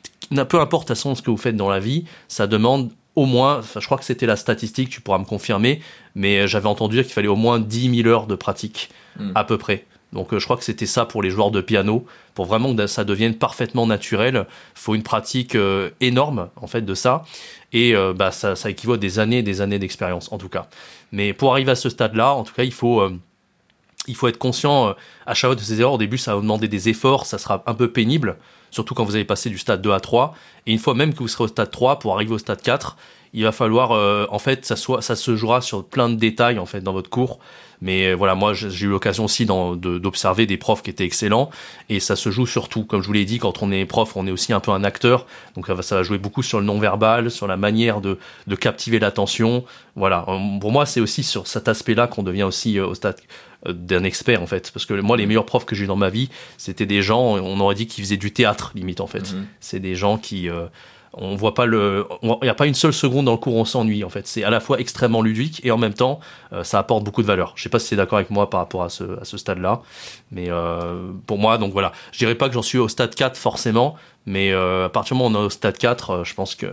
peu 0.48 0.60
importe 0.62 0.84
de 0.88 0.94
toute 0.94 0.98
façon 0.98 1.13
ce 1.16 1.22
que 1.22 1.30
vous 1.30 1.36
faites 1.38 1.58
dans 1.58 1.70
la 1.70 1.80
vie, 1.80 2.06
ça 2.30 2.48
demande 2.48 2.90
au 3.18 3.25
moins, 3.25 3.60
enfin, 3.60 3.82
je 3.82 3.86
crois 3.86 3.98
que 3.98 4.06
c'était 4.06 4.25
la 4.25 4.38
statistique, 4.38 4.90
tu 4.90 5.01
pourras 5.01 5.18
me 5.18 5.25
confirmer, 5.25 5.82
mais 6.16 6.40
euh, 6.40 6.48
j'avais 6.48 6.68
entendu 6.68 6.96
dire 6.96 7.04
qu'il 7.04 7.12
fallait 7.13 7.28
au 7.28 7.36
moins 7.36 7.60
10 7.60 7.94
000 8.04 8.08
heures 8.08 8.28
de 8.28 8.36
pratique, 8.36 8.90
Mm. 9.20 9.32
à 9.36 9.44
peu 9.44 9.58
près. 9.58 9.86
Donc 10.13 10.34
euh, 10.34 10.39
je 10.39 10.46
crois 10.46 10.58
que 10.58 10.63
c'était 10.63 10.86
ça 10.86 11.06
pour 11.06 11.24
les 11.24 11.30
joueurs 11.30 11.51
de 11.51 11.62
piano. 11.62 12.06
Pour 12.34 12.46
vraiment 12.46 12.75
que 12.75 12.88
ça 12.88 13.03
devienne 13.03 13.36
parfaitement 13.36 13.86
naturel, 13.86 14.46
faut 14.74 14.96
une 14.96 15.03
pratique 15.03 15.56
euh, 15.56 15.89
énorme 16.00 16.50
en 16.56 16.68
fait 16.68 16.82
de 16.82 16.94
ça. 16.94 17.24
Et 17.74 17.96
euh, 17.96 18.13
bah, 18.13 18.32
ça, 18.32 18.56
équivaut 18.70 18.94
à 18.94 18.98
des 18.98 19.20
années 19.20 19.39
et 19.39 19.44
des 19.44 19.62
années 19.62 19.80
d'expérience 19.80 20.32
en 20.32 20.38
tout 20.38 20.50
cas. 20.50 20.68
Mais 21.12 21.34
pour 21.34 21.51
arriver 21.51 21.72
à 21.72 21.75
ce 21.75 21.89
stade-là, 21.89 22.34
en 22.34 22.44
tout 22.44 22.53
cas, 22.53 22.63
il 22.63 22.74
faut, 22.74 23.01
être 24.27 24.38
conscient 24.38 24.96
à 25.25 25.34
chaque 25.34 25.50
fois 25.50 25.56
de 25.56 25.62
ces 25.62 25.80
erreurs. 25.80 25.94
Au 25.94 25.98
début, 25.98 26.18
ça 26.18 26.36
va 26.36 26.41
demander 26.41 26.68
des 26.68 26.89
efforts, 26.89 27.25
ça 27.25 27.38
sera 27.38 27.63
un 27.65 27.74
peu 27.74 27.91
pénible, 27.91 28.38
surtout 28.72 28.94
quand 28.94 29.03
vous 29.03 29.15
avez 29.15 29.25
passé 29.25 29.50
du 29.50 29.58
stade 29.58 29.82
2 29.82 29.91
à 29.91 30.00
3. 30.00 30.34
Et 30.68 30.72
une 30.72 30.80
fois 30.80 30.94
même 30.94 31.13
que 31.13 31.20
vous 31.20 31.27
serez 31.27 31.46
au 31.46 31.48
stade 31.48 31.72
3, 31.72 32.00
pour 32.00 32.15
arriver 32.15 32.34
au 32.34 32.38
stade 32.38 32.62
4, 32.62 32.98
il 33.34 33.44
va 33.44 33.51
falloir, 33.51 33.91
en 34.32 34.39
fait, 34.39 34.65
ça, 34.65 34.75
ça 34.75 35.15
se 35.15 35.36
jouera 35.36 35.62
sur 35.62 35.86
plein 35.86 36.10
de 36.10 36.15
détails 36.15 36.60
en 36.60 36.65
fait 36.65 36.82
dans 36.82 36.94
votre 36.94 37.10
cours. 37.10 37.39
Mais 37.82 38.08
euh, 38.08 38.14
voilà, 38.16 38.36
moi 38.36 38.54
j'ai 38.54 38.86
eu 38.86 38.90
l'occasion 38.90 39.26
aussi 39.26 39.46
de- 39.46 39.98
d'observer 39.98 40.46
des 40.46 40.58
profs 40.58 40.84
qui 40.84 40.90
étaient 40.92 41.04
excellents 41.06 41.50
et 41.90 42.00
ça 42.00 42.16
se 42.16 42.30
joue 42.30 42.46
surtout, 42.46 42.84
comme 42.86 43.02
je 43.02 43.08
vous 43.08 43.14
l'ai 43.14 43.26
dit, 43.26 43.40
quand 43.40 43.64
on 43.64 43.72
est 43.72 43.86
prof, 43.86 44.16
on 44.16 44.28
est 44.28 44.32
aussi 44.32 44.54
un 44.54 44.60
peu 44.60 44.72
un 44.72 44.84
acteur, 44.84 45.26
donc 45.56 45.66
ça 45.68 45.74
va, 45.74 45.82
ça 45.82 45.96
va 45.96 46.04
jouer 46.04 46.18
beaucoup 46.20 46.44
sur 46.44 46.60
le 46.60 46.66
non-verbal, 46.66 47.32
sur 47.32 47.48
la 47.48 47.58
manière 47.58 48.00
de, 48.02 48.20
de 48.48 48.56
captiver 48.56 49.00
l'attention. 49.00 49.64
Voilà, 49.96 50.26
Euh, 50.28 50.60
pour 50.60 50.72
moi 50.72 50.86
c'est 50.86 51.00
aussi 51.02 51.24
sur 51.24 51.48
cet 51.48 51.68
aspect-là 51.68 52.08
qu'on 52.08 52.24
devient 52.24 52.44
aussi 52.44 52.78
euh, 52.78 52.86
au 52.88 52.94
stade 52.94 53.18
d'un 53.68 54.04
expert 54.04 54.42
en 54.42 54.48
fait, 54.48 54.72
parce 54.74 54.86
que 54.86 54.94
moi 54.94 55.18
les 55.18 55.26
meilleurs 55.28 55.46
profs 55.46 55.66
que 55.66 55.76
j'ai 55.76 55.84
eu 55.84 55.88
dans 55.88 55.96
ma 55.96 56.10
vie, 56.10 56.30
c'était 56.58 56.86
des 56.88 57.02
gens, 57.02 57.22
on 57.22 57.60
aurait 57.60 57.76
dit 57.76 57.88
qu'ils 57.88 58.04
faisaient 58.04 58.18
du 58.18 58.32
théâtre 58.32 58.72
limite 58.76 59.02
en 59.02 59.08
fait. 59.08 59.34
Mhm. 59.34 59.46
C'est 59.60 59.80
des 59.80 59.94
gens 59.96 60.18
qui 60.18 60.50
euh, 60.50 60.66
on 61.13 61.36
voit 61.36 61.53
pas 61.53 61.65
le 61.65 62.08
il 62.24 62.38
n'y 62.44 62.48
a 62.50 62.53
pas 62.53 62.68
une 62.68 62.74
seule 62.74 62.94
seconde 62.94 63.25
dans 63.25 63.32
le 63.34 63.38
cours 63.38 63.56
où 63.56 63.60
on 63.60 63.65
s'ennuie 63.65 64.03
en 64.03 64.10
fait. 64.10 64.27
C'est 64.27 64.44
à 64.46 64.50
la 64.50 64.60
fois 64.62 64.80
extrêmement 64.80 65.22
ludique 65.22 65.60
et 65.65 65.72
en 65.72 65.77
même 65.77 65.94
temps 65.94 66.20
euh, 66.53 66.63
ça 66.63 66.80
apporte 66.80 67.03
beaucoup 67.03 67.22
de 67.22 67.27
valeur. 67.27 67.51
Je 67.56 67.63
sais 67.63 67.70
pas 67.70 67.80
si 67.80 67.94
es 67.94 67.98
d'accord 67.98 68.18
avec 68.18 68.30
moi 68.30 68.50
par 68.50 68.62
rapport 68.62 68.84
à 68.84 68.89
ce, 68.89 69.20
à 69.20 69.25
ce 69.25 69.38
stade 69.38 69.60
là 69.60 69.82
mais 70.32 70.46
euh, 70.50 71.12
pour 71.27 71.38
moi 71.38 71.58
donc 71.58 71.74
voilà. 71.74 71.91
Je 72.13 72.18
dirais 72.20 72.36
pas 72.36 72.48
que 72.48 72.53
j'en 72.53 72.62
suis 72.62 72.77
au 72.77 72.88
stade 72.88 73.13
4 73.13 73.36
forcément 73.38 73.96
mais 74.25 74.51
euh, 74.53 74.86
à 74.86 74.89
partir 74.89 75.15
du 75.18 75.22
moment 75.24 75.38
où 75.38 75.41
on 75.41 75.44
est 75.44 75.48
au 75.48 75.50
stade 75.50 75.77
4 75.77 76.10
euh, 76.12 76.24
je 76.24 76.34
pense 76.34 76.56
que 76.56 76.68
euh, 76.68 76.72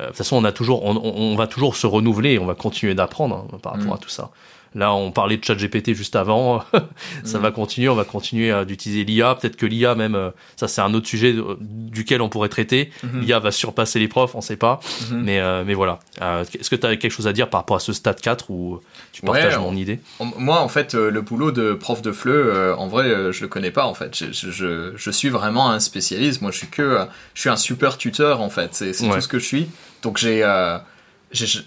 de 0.00 0.06
toute 0.06 0.16
façon 0.16 0.36
on 0.36 0.44
a 0.44 0.52
toujours 0.52 0.84
on, 0.84 0.96
on- 0.96 1.36
va 1.36 1.46
toujours 1.46 1.76
se 1.76 1.86
renouveler 1.86 2.38
on 2.38 2.46
va 2.46 2.54
continuer 2.54 2.94
d'apprendre 2.94 3.44
hein, 3.52 3.58
par 3.62 3.72
rapport 3.72 3.88
Mm. 3.88 3.92
à 3.94 3.98
tout 3.98 4.08
ça 4.08 4.30
Là, 4.76 4.94
on 4.94 5.10
parlait 5.10 5.36
de 5.36 5.44
ChatGPT 5.44 5.94
juste 5.94 6.14
avant. 6.14 6.62
ça 7.24 7.38
Mm. 7.38 7.42
va 7.42 7.50
continuer. 7.50 7.88
On 7.88 7.94
va 7.96 8.04
continuer 8.04 8.52
à- 8.52 8.64
d'utiliser 8.64 9.04
l'IA. 9.04 9.34
Peut-être 9.34 9.56
que 9.56 9.66
l'IA, 9.66 9.94
même, 9.96 10.14
euh, 10.14 10.30
ça, 10.56 10.68
c'est 10.68 10.80
un 10.80 10.94
autre 10.94 11.08
sujet 11.08 11.34
euh, 11.34 11.56
duquel 11.60 12.22
on 12.22 12.28
pourrait 12.28 12.48
traiter. 12.48 12.90
Mhm. 13.02 13.20
L'IA 13.22 13.38
va 13.40 13.50
surpasser 13.50 13.98
les 13.98 14.06
profs, 14.06 14.34
on 14.36 14.40
sait 14.40 14.56
pas. 14.56 14.78
Mhm. 15.10 15.22
Mais, 15.22 15.40
euh, 15.40 15.64
mais 15.66 15.74
voilà. 15.74 15.98
Euh, 16.22 16.44
Est-ce 16.58 16.70
que 16.70 16.76
tu 16.76 16.86
as 16.86 16.96
quelque 16.96 17.10
chose 17.10 17.26
à 17.26 17.32
dire 17.32 17.50
par 17.50 17.60
rapport 17.62 17.76
à 17.76 17.80
ce 17.80 17.92
stade 17.92 18.20
4 18.20 18.50
ou 18.50 18.80
tu 19.12 19.22
partages 19.22 19.56
Ouais, 19.56 19.62
mon 19.62 19.74
idée? 19.74 19.98
Moi, 20.36 20.60
en 20.60 20.68
fait, 20.68 20.94
le 20.94 21.20
boulot 21.20 21.50
de 21.50 21.74
prof 21.74 22.00
de 22.02 22.12
FLE, 22.12 22.30
euh, 22.30 22.76
en 22.76 22.86
vrai, 22.86 23.32
je 23.32 23.40
le 23.42 23.48
connais 23.48 23.72
pas, 23.72 23.86
en 23.86 23.94
fait. 23.94 24.16
Je, 24.16 24.26
je, 24.32 24.50
je, 24.52 24.92
je 24.94 25.10
suis 25.10 25.30
vraiment 25.30 25.68
un 25.70 25.80
spécialiste. 25.80 26.42
Moi, 26.42 26.52
je 26.52 26.58
suis 26.58 26.68
que, 26.68 26.98
je 27.34 27.40
suis 27.40 27.50
un 27.50 27.56
super 27.56 27.98
tuteur, 27.98 28.40
en 28.40 28.50
fait. 28.50 28.68
C'est 28.72 29.00
Ouais. 29.02 29.14
tout 29.16 29.20
ce 29.20 29.28
que 29.28 29.38
je 29.40 29.44
suis. 29.46 29.66
Donc, 30.02 30.16
j'ai- 30.18 30.44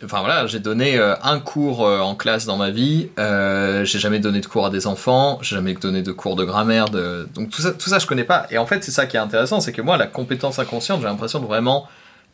enfin 0.04 0.19
voilà, 0.19 0.45
j'ai 0.47 0.60
donné 0.60 0.97
euh, 0.97 1.15
un 1.23 1.39
cours 1.39 1.86
euh, 1.86 1.99
en 1.99 2.15
classe 2.15 2.45
dans 2.45 2.58
ma 2.58 2.69
vie. 2.69 3.10
Euh, 3.17 3.86
j'ai 3.86 3.99
jamais 3.99 4.19
donné 4.19 4.41
de 4.41 4.45
cours 4.45 4.65
à 4.65 4.69
des 4.69 4.88
enfants. 4.88 5.39
J'ai 5.41 5.56
jamais 5.56 5.73
donné 5.73 6.02
de 6.02 6.12
cours 6.12 6.36
de 6.36 6.43
grammaire. 6.43 6.89
Donc 6.89 7.49
tout 7.49 7.62
ça, 7.62 7.71
tout 7.71 7.89
ça, 7.89 7.99
je 7.99 8.08
connais 8.08 8.26
pas. 8.26 8.45
Et 8.49 8.58
en 8.58 8.65
fait, 8.65 8.84
c'est 8.84 8.91
ça 8.91 9.06
qui 9.06 9.15
est 9.15 9.21
intéressant, 9.21 9.62
c'est 9.62 9.71
que 9.71 9.82
moi, 9.82 9.97
la 9.97 10.08
compétence 10.08 10.60
inconsciente, 10.60 10.99
j'ai 10.99 11.08
l'impression 11.08 11.39
de 11.39 11.45
vraiment, 11.45 11.88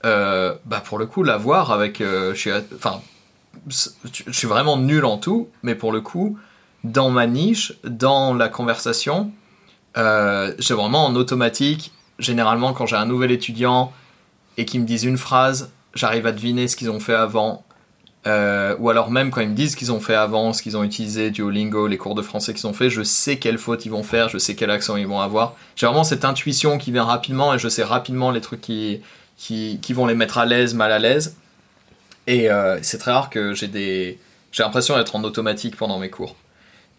bah 0.04 0.82
pour 0.84 0.98
le 0.98 1.06
coup, 1.06 1.24
l'avoir 1.24 1.72
avec. 1.72 2.00
je 2.00 2.34
suis, 2.36 2.52
enfin, 2.76 3.02
je 3.68 4.32
suis 4.32 4.48
vraiment 4.48 4.78
nul 4.78 5.06
en 5.06 5.18
tout, 5.18 5.50
mais 5.62 5.76
pour 5.76 5.92
le 5.92 6.02
coup, 6.02 6.38
dans 6.84 7.10
ma 7.10 7.28
niche, 7.28 7.74
dans 7.84 8.34
la 8.34 8.50
conversation, 8.50 9.32
j'ai 9.96 10.74
vraiment 10.74 11.06
en 11.06 11.16
automatique. 11.16 11.92
Généralement, 12.18 12.74
quand 12.74 12.86
j'ai 12.86 12.98
un 12.98 13.06
nouvel 13.06 13.32
étudiant 13.32 13.94
et 14.58 14.66
qu'ils 14.66 14.82
me 14.82 14.86
disent 14.86 15.06
une 15.06 15.18
phrase, 15.18 15.72
j'arrive 16.00 16.26
à 16.26 16.32
deviner 16.32 16.68
ce 16.68 16.76
qu'ils 16.76 16.90
ont 16.90 17.00
fait 17.00 17.14
avant. 17.14 17.64
Euh, 18.28 18.76
ou 18.80 18.90
alors 18.90 19.12
même 19.12 19.32
quand 19.32 19.42
ils 19.42 19.50
me 19.50 19.56
disent 19.56 19.72
ce 19.72 19.78
qu'ils 19.78 19.92
ont 19.92 20.00
fait 20.00 20.16
avant, 20.16 20.52
ce 20.52 20.62
qu'ils 20.62 20.76
ont 20.76 20.84
utilisé, 20.84 21.32
Duolingo, 21.32 21.88
les 21.88 21.98
cours 21.98 22.16
de 22.16 22.22
français 22.22 22.54
qu'ils 22.54 22.68
ont 22.68 22.74
fait, 22.74 22.90
je 22.90 23.02
sais 23.02 23.38
quelle 23.38 23.58
faute 23.58 23.86
ils 23.86 23.92
vont 23.92 24.04
faire, 24.04 24.28
je 24.28 24.38
sais 24.38 24.56
quel 24.56 24.72
accent 24.72 24.98
ils 24.98 25.08
vont 25.08 25.22
avoir. 25.22 25.56
J'ai 25.76 25.86
vraiment 25.86 26.04
cette 26.04 26.26
intuition 26.26 26.78
qui 26.78 26.92
vient 26.92 27.06
rapidement 27.06 27.54
et 27.54 27.60
je 27.60 27.70
sais 27.70 27.84
rapidement 27.84 28.32
les 28.32 28.42
trucs 28.42 28.62
qui, 28.62 29.02
qui, 29.38 29.80
qui 29.82 29.94
vont 29.94 30.06
les 30.06 30.16
mettre 30.16 30.38
à 30.38 30.46
l'aise, 30.46 30.74
mal 30.74 30.92
à 30.92 31.00
l'aise. 31.00 31.38
Et 32.28 32.52
euh, 32.52 32.78
c'est 32.82 32.98
très 32.98 33.12
rare 33.12 33.30
que 33.30 33.54
j'ai 33.54 33.68
des... 33.68 34.20
J'ai 34.52 34.64
l'impression 34.64 34.98
d'être 34.98 35.16
en 35.16 35.24
automatique 35.24 35.76
pendant 35.78 36.00
mes 36.00 36.10
cours. 36.10 36.36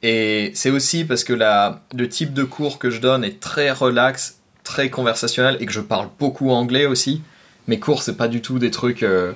Et 0.03 0.53
c'est 0.55 0.71
aussi 0.71 1.05
parce 1.05 1.25
que 1.25 1.33
la, 1.33 1.83
le 1.95 2.09
type 2.09 2.33
de 2.33 2.45
cours 2.45 2.79
que 2.79 2.91
je 2.91 3.01
donne 3.01 3.25
est 3.25 3.41
très 3.41 3.71
relax, 3.71 4.39
très 4.65 4.89
conversationnel 4.89 5.57
et 5.61 5.67
que 5.67 5.73
je 5.73 5.81
parle 5.81 6.09
beaucoup 6.19 6.51
anglais 6.51 6.87
aussi. 6.87 7.23
Mes 7.70 7.78
cours, 7.78 8.02
c'est 8.02 8.16
pas 8.16 8.26
du 8.26 8.42
tout 8.42 8.59
des 8.59 8.72
trucs 8.72 9.04
euh, 9.04 9.33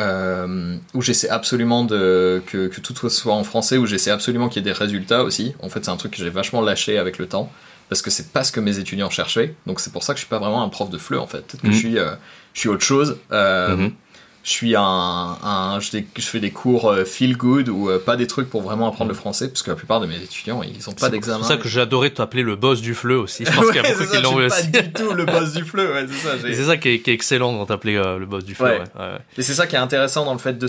euh, 0.00 0.76
où 0.94 1.00
j'essaie 1.00 1.28
absolument 1.28 1.84
de, 1.84 2.42
que, 2.44 2.66
que 2.66 2.80
tout 2.80 3.08
soit 3.08 3.34
en 3.34 3.44
français, 3.44 3.76
où 3.76 3.86
j'essaie 3.86 4.10
absolument 4.10 4.48
qu'il 4.48 4.60
y 4.64 4.68
ait 4.68 4.72
des 4.72 4.76
résultats 4.76 5.22
aussi. 5.22 5.54
En 5.62 5.68
fait, 5.68 5.84
c'est 5.84 5.90
un 5.92 5.96
truc 5.96 6.10
que 6.12 6.18
j'ai 6.18 6.28
vachement 6.28 6.60
lâché 6.60 6.98
avec 6.98 7.18
le 7.18 7.26
temps 7.28 7.52
parce 7.88 8.02
que 8.02 8.10
c'est 8.10 8.32
pas 8.32 8.42
ce 8.42 8.50
que 8.50 8.58
mes 8.58 8.80
étudiants 8.80 9.10
cherchaient. 9.10 9.54
Donc 9.66 9.78
c'est 9.78 9.92
pour 9.92 10.02
ça 10.02 10.12
que 10.12 10.18
je 10.18 10.24
suis 10.24 10.28
pas 10.28 10.40
vraiment 10.40 10.64
un 10.64 10.68
prof 10.68 10.90
de 10.90 10.98
FLE 10.98 11.18
en 11.18 11.28
fait. 11.28 11.46
Peut-être 11.46 11.62
que 11.62 11.68
Mhm. 11.68 11.72
je, 11.72 11.78
suis, 11.78 11.98
euh, 11.98 12.10
je 12.52 12.60
suis 12.60 12.68
autre 12.68 12.84
chose. 12.84 13.16
Mhm. 13.30 13.92
Je 14.48 14.52
suis 14.54 14.74
un, 14.76 14.82
un 14.82 15.78
je, 15.78 15.98
je 16.16 16.22
fais 16.26 16.40
des 16.40 16.50
cours 16.50 16.90
euh, 16.90 17.04
feel 17.04 17.36
good 17.36 17.68
ou 17.68 17.90
euh, 17.90 17.98
pas 17.98 18.16
des 18.16 18.26
trucs 18.26 18.48
pour 18.48 18.62
vraiment 18.62 18.88
apprendre 18.88 19.10
le 19.10 19.14
français 19.14 19.48
parce 19.48 19.62
que 19.62 19.68
la 19.68 19.76
plupart 19.76 20.00
de 20.00 20.06
mes 20.06 20.16
étudiants 20.16 20.62
ils 20.62 20.88
ont 20.88 20.92
pas 20.92 21.08
Mm. 21.08 21.10
C'est 21.10 21.10
d'examen. 21.10 21.38
pour 21.40 21.46
ça 21.46 21.56
que 21.58 21.78
adoré 21.78 22.14
t'appeler 22.14 22.42
le 22.42 22.56
boss 22.56 22.80
du 22.80 22.94
fleu 22.94 23.18
aussi. 23.18 23.44
Je 23.44 23.50
pense 23.54 23.66
Ouais, 23.66 23.72
qu'il 23.72 23.76
y 23.76 23.78
a 23.80 23.88
c'est 23.88 23.98
beaucoup 23.98 24.10
qui 24.16 24.22
l'ont 24.22 24.34
aussi. 24.36 24.70
pas 24.70 24.80
du 24.80 24.92
tout 24.92 25.12
le 25.12 25.26
boss 25.26 25.52
du 25.52 25.64
fleu, 25.64 25.92
ouais, 25.92 26.06
c'est 26.10 26.26
ça. 26.28 26.34
C'est 26.42 26.64
ça 26.64 26.76
qui 26.78 26.88
est, 26.88 27.00
qui 27.00 27.10
est 27.10 27.14
excellent 27.14 27.58
quand 27.58 27.66
t'appelais 27.66 27.96
euh, 27.98 28.18
le 28.18 28.24
boss 28.24 28.42
du 28.44 28.54
fleu. 28.54 28.66
Ouais. 28.66 28.82
Et 29.36 29.42
c'est 29.42 29.52
ça 29.54 29.66
qui 29.66 29.74
est 29.76 29.78
intéressant 29.78 30.24
dans 30.24 30.32
le 30.32 30.38
fait 30.38 30.56
de 30.58 30.66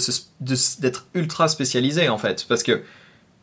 d'être 0.82 1.06
ultra 1.14 1.48
spécialisé 1.48 2.10
en 2.10 2.18
fait. 2.18 2.46
Parce 2.50 2.64
que 2.64 2.82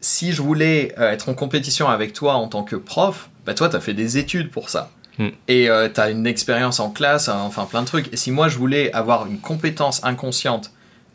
si 0.00 0.32
je 0.32 0.42
voulais 0.42 0.94
être 0.98 1.30
en 1.30 1.34
compétition 1.34 1.88
avec 1.88 2.12
toi 2.12 2.34
en 2.34 2.48
tant 2.48 2.62
que 2.62 2.76
prof, 2.76 3.30
bah 3.46 3.54
toi 3.54 3.68
t'as 3.70 3.80
fait 3.80 3.94
des 3.94 4.18
études 4.18 4.50
pour 4.50 4.68
ça. 4.68 4.90
Hmm. 5.18 5.28
Et 5.48 5.70
euh, 5.70 5.88
t'as 5.88 6.10
une 6.10 6.26
expérience 6.26 6.78
en 6.80 6.90
classe, 6.90 7.28
hein, 7.28 7.40
enfin 7.40 7.64
plein 7.64 7.82
de 7.82 7.86
trucs. 7.86 8.12
Et 8.12 8.16
si 8.16 8.30
moi 8.30 8.48
je 8.48 8.58
voulais 8.58 8.92
avoir 8.92 9.26
une 9.26 9.38
compétence 9.38 10.04
inconsciente 10.04 10.72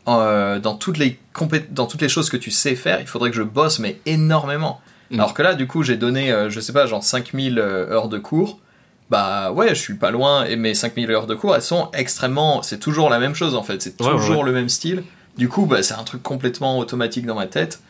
euh, 0.08 0.58
dans, 0.58 0.74
toutes 0.74 0.98
les 0.98 1.20
dans 1.70 1.86
toutes 1.86 2.02
les 2.02 2.08
choses 2.08 2.28
que 2.28 2.36
tu 2.36 2.50
sais 2.50 2.74
faire, 2.74 3.00
il 3.00 3.06
faudrait 3.06 3.30
que 3.30 3.36
je 3.36 3.42
bosse 3.42 3.78
mais 3.78 4.00
énormément. 4.04 4.80
Hmm. 5.10 5.20
Alors 5.20 5.32
que 5.32 5.42
là 5.42 5.54
du 5.54 5.68
coup 5.68 5.84
j'ai 5.84 5.96
donné, 5.96 6.32
euh, 6.32 6.50
je 6.50 6.58
sais 6.58 6.72
pas, 6.72 6.86
genre 6.86 7.04
5000 7.04 7.58
euh, 7.58 7.90
heures 7.90 8.08
de 8.08 8.18
cours. 8.18 8.58
Bah 9.10 9.52
ouais, 9.52 9.68
je 9.68 9.80
suis 9.80 9.94
pas 9.94 10.10
loin, 10.10 10.44
et 10.46 10.56
mes 10.56 10.74
5000 10.74 11.10
heures 11.10 11.26
de 11.26 11.34
cours, 11.34 11.54
elles 11.54 11.60
sont 11.60 11.90
extrêmement... 11.92 12.62
C'est 12.62 12.78
toujours 12.78 13.10
la 13.10 13.18
même 13.18 13.34
chose 13.34 13.54
en 13.54 13.62
fait, 13.62 13.82
c'est 13.82 14.00
ouais, 14.00 14.10
toujours 14.10 14.38
ouais. 14.38 14.46
le 14.46 14.52
même 14.52 14.70
style. 14.70 15.02
Du 15.36 15.50
coup, 15.50 15.66
bah, 15.66 15.82
c'est 15.82 15.92
un 15.92 16.02
truc 16.02 16.22
complètement 16.22 16.78
automatique 16.78 17.26
dans 17.26 17.34
ma 17.34 17.46
tête, 17.46 17.82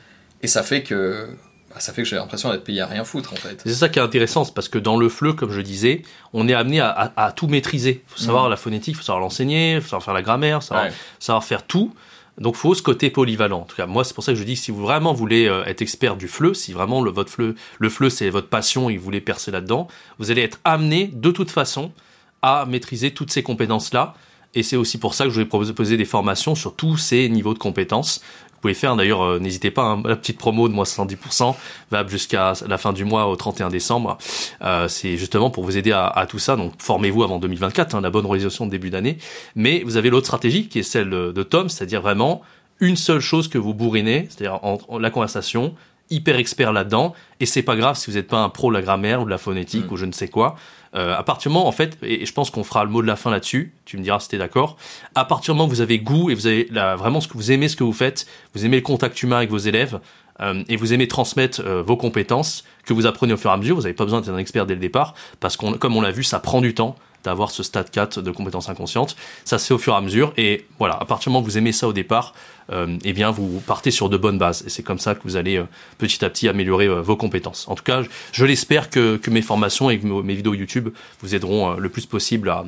et 0.43 0.49
ça 0.49 0.65
fait 0.65 0.83
que, 0.83 1.29
bah, 1.73 1.81
ça 1.81 1.93
fait 1.93 2.03
que 2.03 2.09
j'ai 2.09 2.17
l'impression 2.17 2.51
d'être 2.51 2.65
payé 2.65 2.81
à 2.81 2.87
rien 2.87 3.05
foutre 3.05 3.33
en 3.33 3.37
fait. 3.37 3.61
C'est 3.65 3.73
ça 3.75 3.89
qui 3.89 3.99
est 3.99 4.03
intéressant, 4.03 4.45
c'est 4.45 4.55
parce 4.55 4.69
que 4.69 4.79
dans 4.79 4.97
le 4.97 5.09
fleu, 5.09 5.33
comme 5.33 5.51
je 5.51 5.61
disais, 5.61 6.03
on 6.33 6.49
est 6.49 6.55
amené 6.55 6.81
à, 6.81 6.91
à- 6.91 7.27
à 7.27 7.33
tout 7.33 7.47
maîtriser. 7.49 8.03
Il 8.09 8.13
faut 8.13 8.21
savoir 8.23 8.45
Mhm. 8.45 8.51
la 8.51 8.57
phonétique, 8.57 8.95
il 8.95 8.99
faut 8.99 9.03
savoir 9.03 9.21
l'enseigner, 9.21 9.75
il 9.77 9.81
faut 9.81 9.89
savoir 9.89 10.03
faire 10.05 10.15
la 10.15 10.23
grammaire, 10.23 10.63
savoir, 10.63 10.87
Ouais. 10.87 10.93
savoir 11.19 11.45
faire 11.45 11.67
tout. 11.67 11.95
Donc, 12.39 12.57
faut 12.57 12.75
ce 12.75 12.83
côté 12.83 13.11
polyvalent. 13.11 13.61
En 13.61 13.65
tout 13.65 13.77
cas, 13.77 13.85
moi, 13.87 14.05
c'est 14.05 14.15
pour 14.15 14.25
ça 14.25 14.33
que 14.33 14.39
je 14.39 14.45
dis, 14.45 14.57
si 14.57 14.71
vous 14.71 14.81
vraiment 14.81 15.13
voulez 15.13 15.47
euh, 15.49 15.65
être 15.67 15.83
expert 15.83 16.17
du 16.17 16.29
fleu, 16.29 16.55
si 16.55 16.73
vraiment 16.73 17.03
le, 17.03 17.11
votre 17.11 17.31
fleu, 17.31 17.55
le 17.79 17.89
fleu, 17.91 18.09
c'est 18.09 18.31
votre 18.31 18.49
passion 18.49 18.89
et 18.89 18.97
vous 18.97 19.05
voulez 19.05 19.21
percer 19.21 19.51
là-dedans, 19.51 19.87
vous 20.19 20.31
allez 20.31 20.41
être 20.43 20.59
amené, 20.65 21.11
de 21.13 21.31
toute 21.31 21.51
façon, 21.51 21.93
à 22.41 22.65
maîtriser 22.67 23.11
toutes 23.13 23.31
ces 23.31 23.43
compétences-là. 23.43 24.15
Et 24.55 24.63
c'est 24.63 24.77
aussi 24.77 24.99
pour 24.99 25.13
ça 25.15 25.25
que 25.25 25.31
je 25.31 25.41
vais 25.41 25.47
proposer 25.47 25.97
des 25.99 26.05
formations 26.07 26.55
sur 26.55 26.75
tous 26.75 26.97
ces 26.97 27.29
niveaux 27.29 27.53
de 27.55 27.59
compétences. 27.59 28.23
Pouvez 28.63 28.75
faire 28.75 28.95
d'ailleurs, 28.95 29.23
euh, 29.23 29.39
n'hésitez 29.41 29.73
pas, 29.73 29.83
hein, 29.83 30.03
la 30.05 30.15
petite 30.15 30.39
promo 30.39 30.69
de 30.69 30.73
moins 30.73 30.85
70% 30.85 31.57
va 31.91 32.07
jusqu'à 32.07 32.53
la 32.69 32.79
fin 32.79 32.93
du 32.93 33.05
mois 33.05 33.27
au 33.27 33.35
31 33.35 33.71
décembre. 33.71 34.19
Euh, 34.63 34.87
c'est 34.87 35.17
justement 35.17 35.51
pour 35.51 35.65
vous 35.65 35.77
aider 35.77 35.91
à, 35.91 36.07
à 36.07 36.27
tout 36.27 36.39
ça. 36.39 36.55
Donc 36.55 36.73
formez-vous 36.79 37.25
avant 37.25 37.41
2024, 37.41 37.97
hein, 37.97 38.01
la 38.01 38.11
bonne 38.11 38.25
réalisation 38.25 38.65
de 38.65 38.71
début 38.71 38.89
d'année. 38.89 39.19
Mais 39.57 39.83
vous 39.85 39.97
avez 39.97 40.11
l'autre 40.11 40.27
stratégie 40.27 40.69
qui 40.69 40.79
est 40.79 40.85
celle 40.85 41.11
de 41.11 41.43
Tom, 41.43 41.69
c'est-à-dire 41.69 42.03
vraiment 42.03 42.43
une 42.79 42.97
seule 42.97 43.21
chose 43.21 43.49
que 43.49 43.59
vous 43.59 43.75
bourrinez, 43.75 44.29
c'est-à-dire 44.31 44.61
la 44.99 45.11
conversation, 45.11 45.75
hyper 46.13 46.37
expert 46.37 46.73
là-dedans, 46.73 47.15
et 47.41 47.47
c'est 47.47 47.63
pas 47.63 47.77
grave 47.77 47.97
si 47.97 48.11
vous 48.11 48.17
n'êtes 48.17 48.29
pas 48.29 48.39
un 48.39 48.49
pro 48.49 48.71
de 48.71 48.75
la 48.75 48.83
grammaire 48.83 49.23
ou 49.23 49.25
de 49.25 49.31
la 49.31 49.39
phonétique 49.39 49.91
mm. 49.91 49.93
ou 49.93 49.97
je 49.97 50.07
ne 50.07 50.13
sais 50.13 50.29
quoi. 50.29 50.57
Euh, 50.95 51.17
à 51.17 51.23
partir 51.23 51.51
du 51.51 51.55
moment, 51.55 51.67
en 51.67 51.73
fait, 51.73 51.97
et, 52.03 52.27
je 52.27 52.33
pense 52.33 52.51
qu'on 52.51 52.65
fera 52.65 52.85
le 52.85 52.91
mot 52.91 53.01
de 53.01 53.07
la 53.07 53.17
fin 53.17 53.31
là-dessus, 53.31 53.73
tu 53.87 53.97
me 53.97 54.03
diras 54.03 54.21
si 54.21 54.29
t'es 54.29 54.39
d'accord, 54.39 54.77
à 55.15 55.25
partir 55.25 55.55
du 55.55 55.59
moment 55.59 55.67
où 55.67 55.71
vous 55.71 55.81
avez 55.81 55.99
goût 55.99 56.31
et 56.31 56.35
vous 56.35 56.47
avez 56.47 56.69
vraiment 56.71 57.21
ce 57.21 57.29
que 57.29 57.35
vous 57.35 57.51
aimez 57.51 57.69
ce 57.69 57.77
que 57.77 57.85
vous 57.85 57.95
faites, 57.95 58.27
vous 58.55 58.65
aimez 58.67 58.77
le 58.77 58.83
contact 58.83 59.23
humain 59.23 59.39
avec 59.39 59.51
vos 59.51 59.59
élèves, 59.59 60.01
euh, 60.41 60.63
et 60.69 60.77
vous 60.77 60.93
aimez 60.93 61.09
transmettre 61.09 61.63
euh, 61.65 61.83
vos 61.83 61.97
compétences 61.97 62.65
que 62.85 62.93
vous 62.93 63.07
apprenez 63.07 63.33
au 63.33 63.37
fur 63.37 63.51
et 63.51 63.55
à 63.55 63.57
mesure, 63.57 63.77
vous 63.77 63.83
n'avez 63.83 63.95
pas 63.95 64.05
besoin 64.05 64.21
d'être 64.21 64.35
un 64.35 64.39
expert 64.39 64.67
dès 64.67 64.75
le 64.75 64.81
départ, 64.81 65.15
parce 65.41 65.57
qu'on, 65.57 65.73
comme 65.75 65.97
on 65.97 66.03
l'a 66.03 66.11
vu, 66.11 66.25
ça 66.25 66.41
prend 66.41 66.61
du 66.61 66.75
temps 66.75 66.97
d'avoir 67.25 67.51
ce 67.51 67.63
stade 67.63 67.91
4 67.91 68.23
de 68.23 68.31
compétences 68.31 68.69
inconscientes. 68.69 69.17
Ça 69.45 69.59
se 69.59 69.67
fait 69.67 69.75
au 69.75 69.79
fur 69.79 69.93
et 69.93 69.97
à 69.97 70.01
mesure. 70.01 70.33
Et 70.37 70.67
voilà, 70.79 70.95
à 70.95 71.05
partir 71.05 71.31
du 71.31 71.35
moment 71.35 71.43
où 71.43 71.45
vous 71.45 71.59
aimez 71.59 71.73
ça 71.73 71.89
au 71.89 71.93
départ, 71.93 72.35
euh, 72.71 72.97
eh 73.05 73.13
bien, 73.13 73.31
vous 73.31 73.61
partez 73.61 73.91
sur 73.91 74.09
de 74.09 74.17
bonnes 74.17 74.39
bases. 74.39 74.65
Et 74.67 74.71
c'est 74.71 74.83
comme 74.83 74.99
ça 74.99 75.15
que 75.15 75.23
vous 75.25 75.37
allez 75.37 75.57
euh, 75.59 75.65
petit 75.99 76.25
à 76.25 76.31
petit 76.31 76.49
améliorer 76.49 76.87
euh, 76.87 77.01
vos 77.01 77.17
compétences. 77.17 77.69
En 77.69 77.75
tout 77.75 77.85
cas, 77.85 78.03
je, 78.33 78.45
l'espère 78.45 78.91
que, 78.91 79.21
mes 79.29 79.43
formations 79.43 79.91
et 79.91 79.99
mes 79.99 80.35
vidéos 80.35 80.55
YouTube 80.55 80.91
vous 81.21 81.35
aideront 81.35 81.75
le 81.75 81.89
plus 81.89 82.07
possible 82.07 82.51
à, 82.51 82.65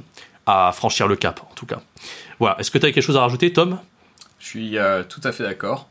à 0.46 0.72
franchir 0.72 1.08
le 1.08 1.16
cap, 1.16 1.40
en 1.50 1.54
tout 1.54 1.66
cas. 1.66 1.80
Voilà. 2.38 2.56
Est-ce 2.58 2.70
que 2.70 2.78
tu 2.78 2.86
as 2.86 2.92
quelque 2.92 3.04
chose 3.04 3.16
à 3.16 3.20
rajouter, 3.20 3.52
Tom? 3.52 3.78
Je 4.38 4.46
suis 4.46 4.76
tout 5.08 5.20
à 5.24 5.32
fait 5.32 5.42
d'accord. 5.42 5.88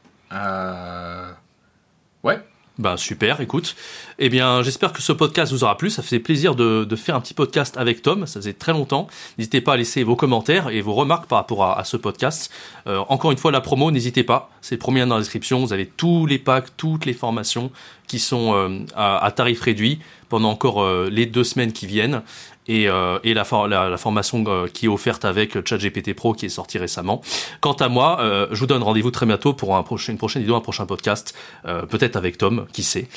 Ouais, 2.24 2.40
ben 2.80 2.98
super, 2.98 3.40
écoute. 3.40 3.76
Eh 4.18 4.30
bien, 4.30 4.64
j'espère 4.64 4.94
que 4.94 5.02
ce 5.04 5.12
podcast 5.12 5.52
vous 5.52 5.64
aura 5.64 5.78
plu. 5.78 5.92
Ça 5.92 6.02
faisait 6.02 6.20
plaisir 6.20 6.56
de, 6.56 6.96
faire 6.96 7.16
un 7.16 7.22
petit 7.22 7.36
podcast 7.36 7.78
avec 7.78 8.02
Tom. 8.02 8.26
Ça 8.26 8.40
faisait 8.40 8.54
très 8.54 8.72
longtemps. 8.72 9.08
N'hésitez 9.38 9.62
pas 9.62 9.74
à 9.74 9.78
laisser 9.78 10.04
vos 10.04 10.16
commentaires 10.16 10.70
et 10.70 10.82
vos 10.82 10.96
remarques 10.96 11.28
par 11.28 11.38
rapport 11.38 11.66
à, 11.66 11.84
ce 11.84 11.98
podcast. 11.98 12.52
Euh, 12.88 13.04
encore 13.10 13.32
une 13.32 13.38
fois, 13.38 13.52
la 13.52 13.62
promo, 13.62 13.92
n'hésitez 13.92 14.24
pas. 14.24 14.50
C'est 14.62 14.76
le 14.76 14.80
premier 14.80 15.06
dans 15.06 15.16
la 15.16 15.22
description. 15.22 15.60
Vous 15.64 15.72
avez 15.72 15.86
tous 15.86 16.26
les 16.26 16.40
packs, 16.40 16.76
toutes 16.76 17.06
les 17.06 17.14
formations 17.14 17.72
qui 18.08 18.18
sont 18.18 18.56
euh, 18.56 18.80
à, 18.96 19.24
à, 19.24 19.32
tarif 19.32 19.62
réduit 19.62 20.00
pendant 20.30 20.50
encore 20.50 20.82
euh, 20.82 21.10
les 21.12 21.28
deux 21.28 21.44
semaines 21.44 21.74
qui 21.74 21.86
viennent 21.86 22.24
et, 22.68 22.88
euh, 22.88 23.20
et 23.24 23.34
la, 23.34 23.46
la, 23.68 23.98
formation 23.98 24.44
euh, 24.48 24.68
qui 24.68 24.86
est 24.86 24.90
offerte 24.90 25.26
avec 25.26 25.68
ChatGPT 25.68 26.14
Pro 26.14 26.34
qui 26.34 26.46
est 26.46 26.50
sortie 26.50 26.78
récemment. 26.78 27.22
Quant 27.62 27.74
à 27.74 27.90
moi, 27.90 28.20
euh, 28.20 28.48
je 28.52 28.60
vous 28.60 28.68
donne 28.68 28.84
rendez-vous 28.84 29.12
très 29.12 29.26
bientôt 29.26 29.54
pour 29.54 29.76
un 29.76 29.84
prochain, 29.84 30.12
une 30.12 30.18
prochaine 30.18 30.42
vidéo, 30.42 30.56
un 30.56 30.62
prochain 30.62 30.86
podcast, 30.86 31.36
peut-être 31.64 32.16
avec 32.16 32.38
Tom, 32.38 32.66
qui 32.72 32.84
sait. 32.84 33.08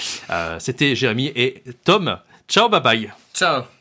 C'était 0.58 0.94
Jérémy 0.94 1.32
et 1.34 1.62
Tom. 1.84 2.18
Ciao, 2.48 2.68
bye 2.68 2.80
bye. 2.80 3.12
Ciao. 3.34 3.75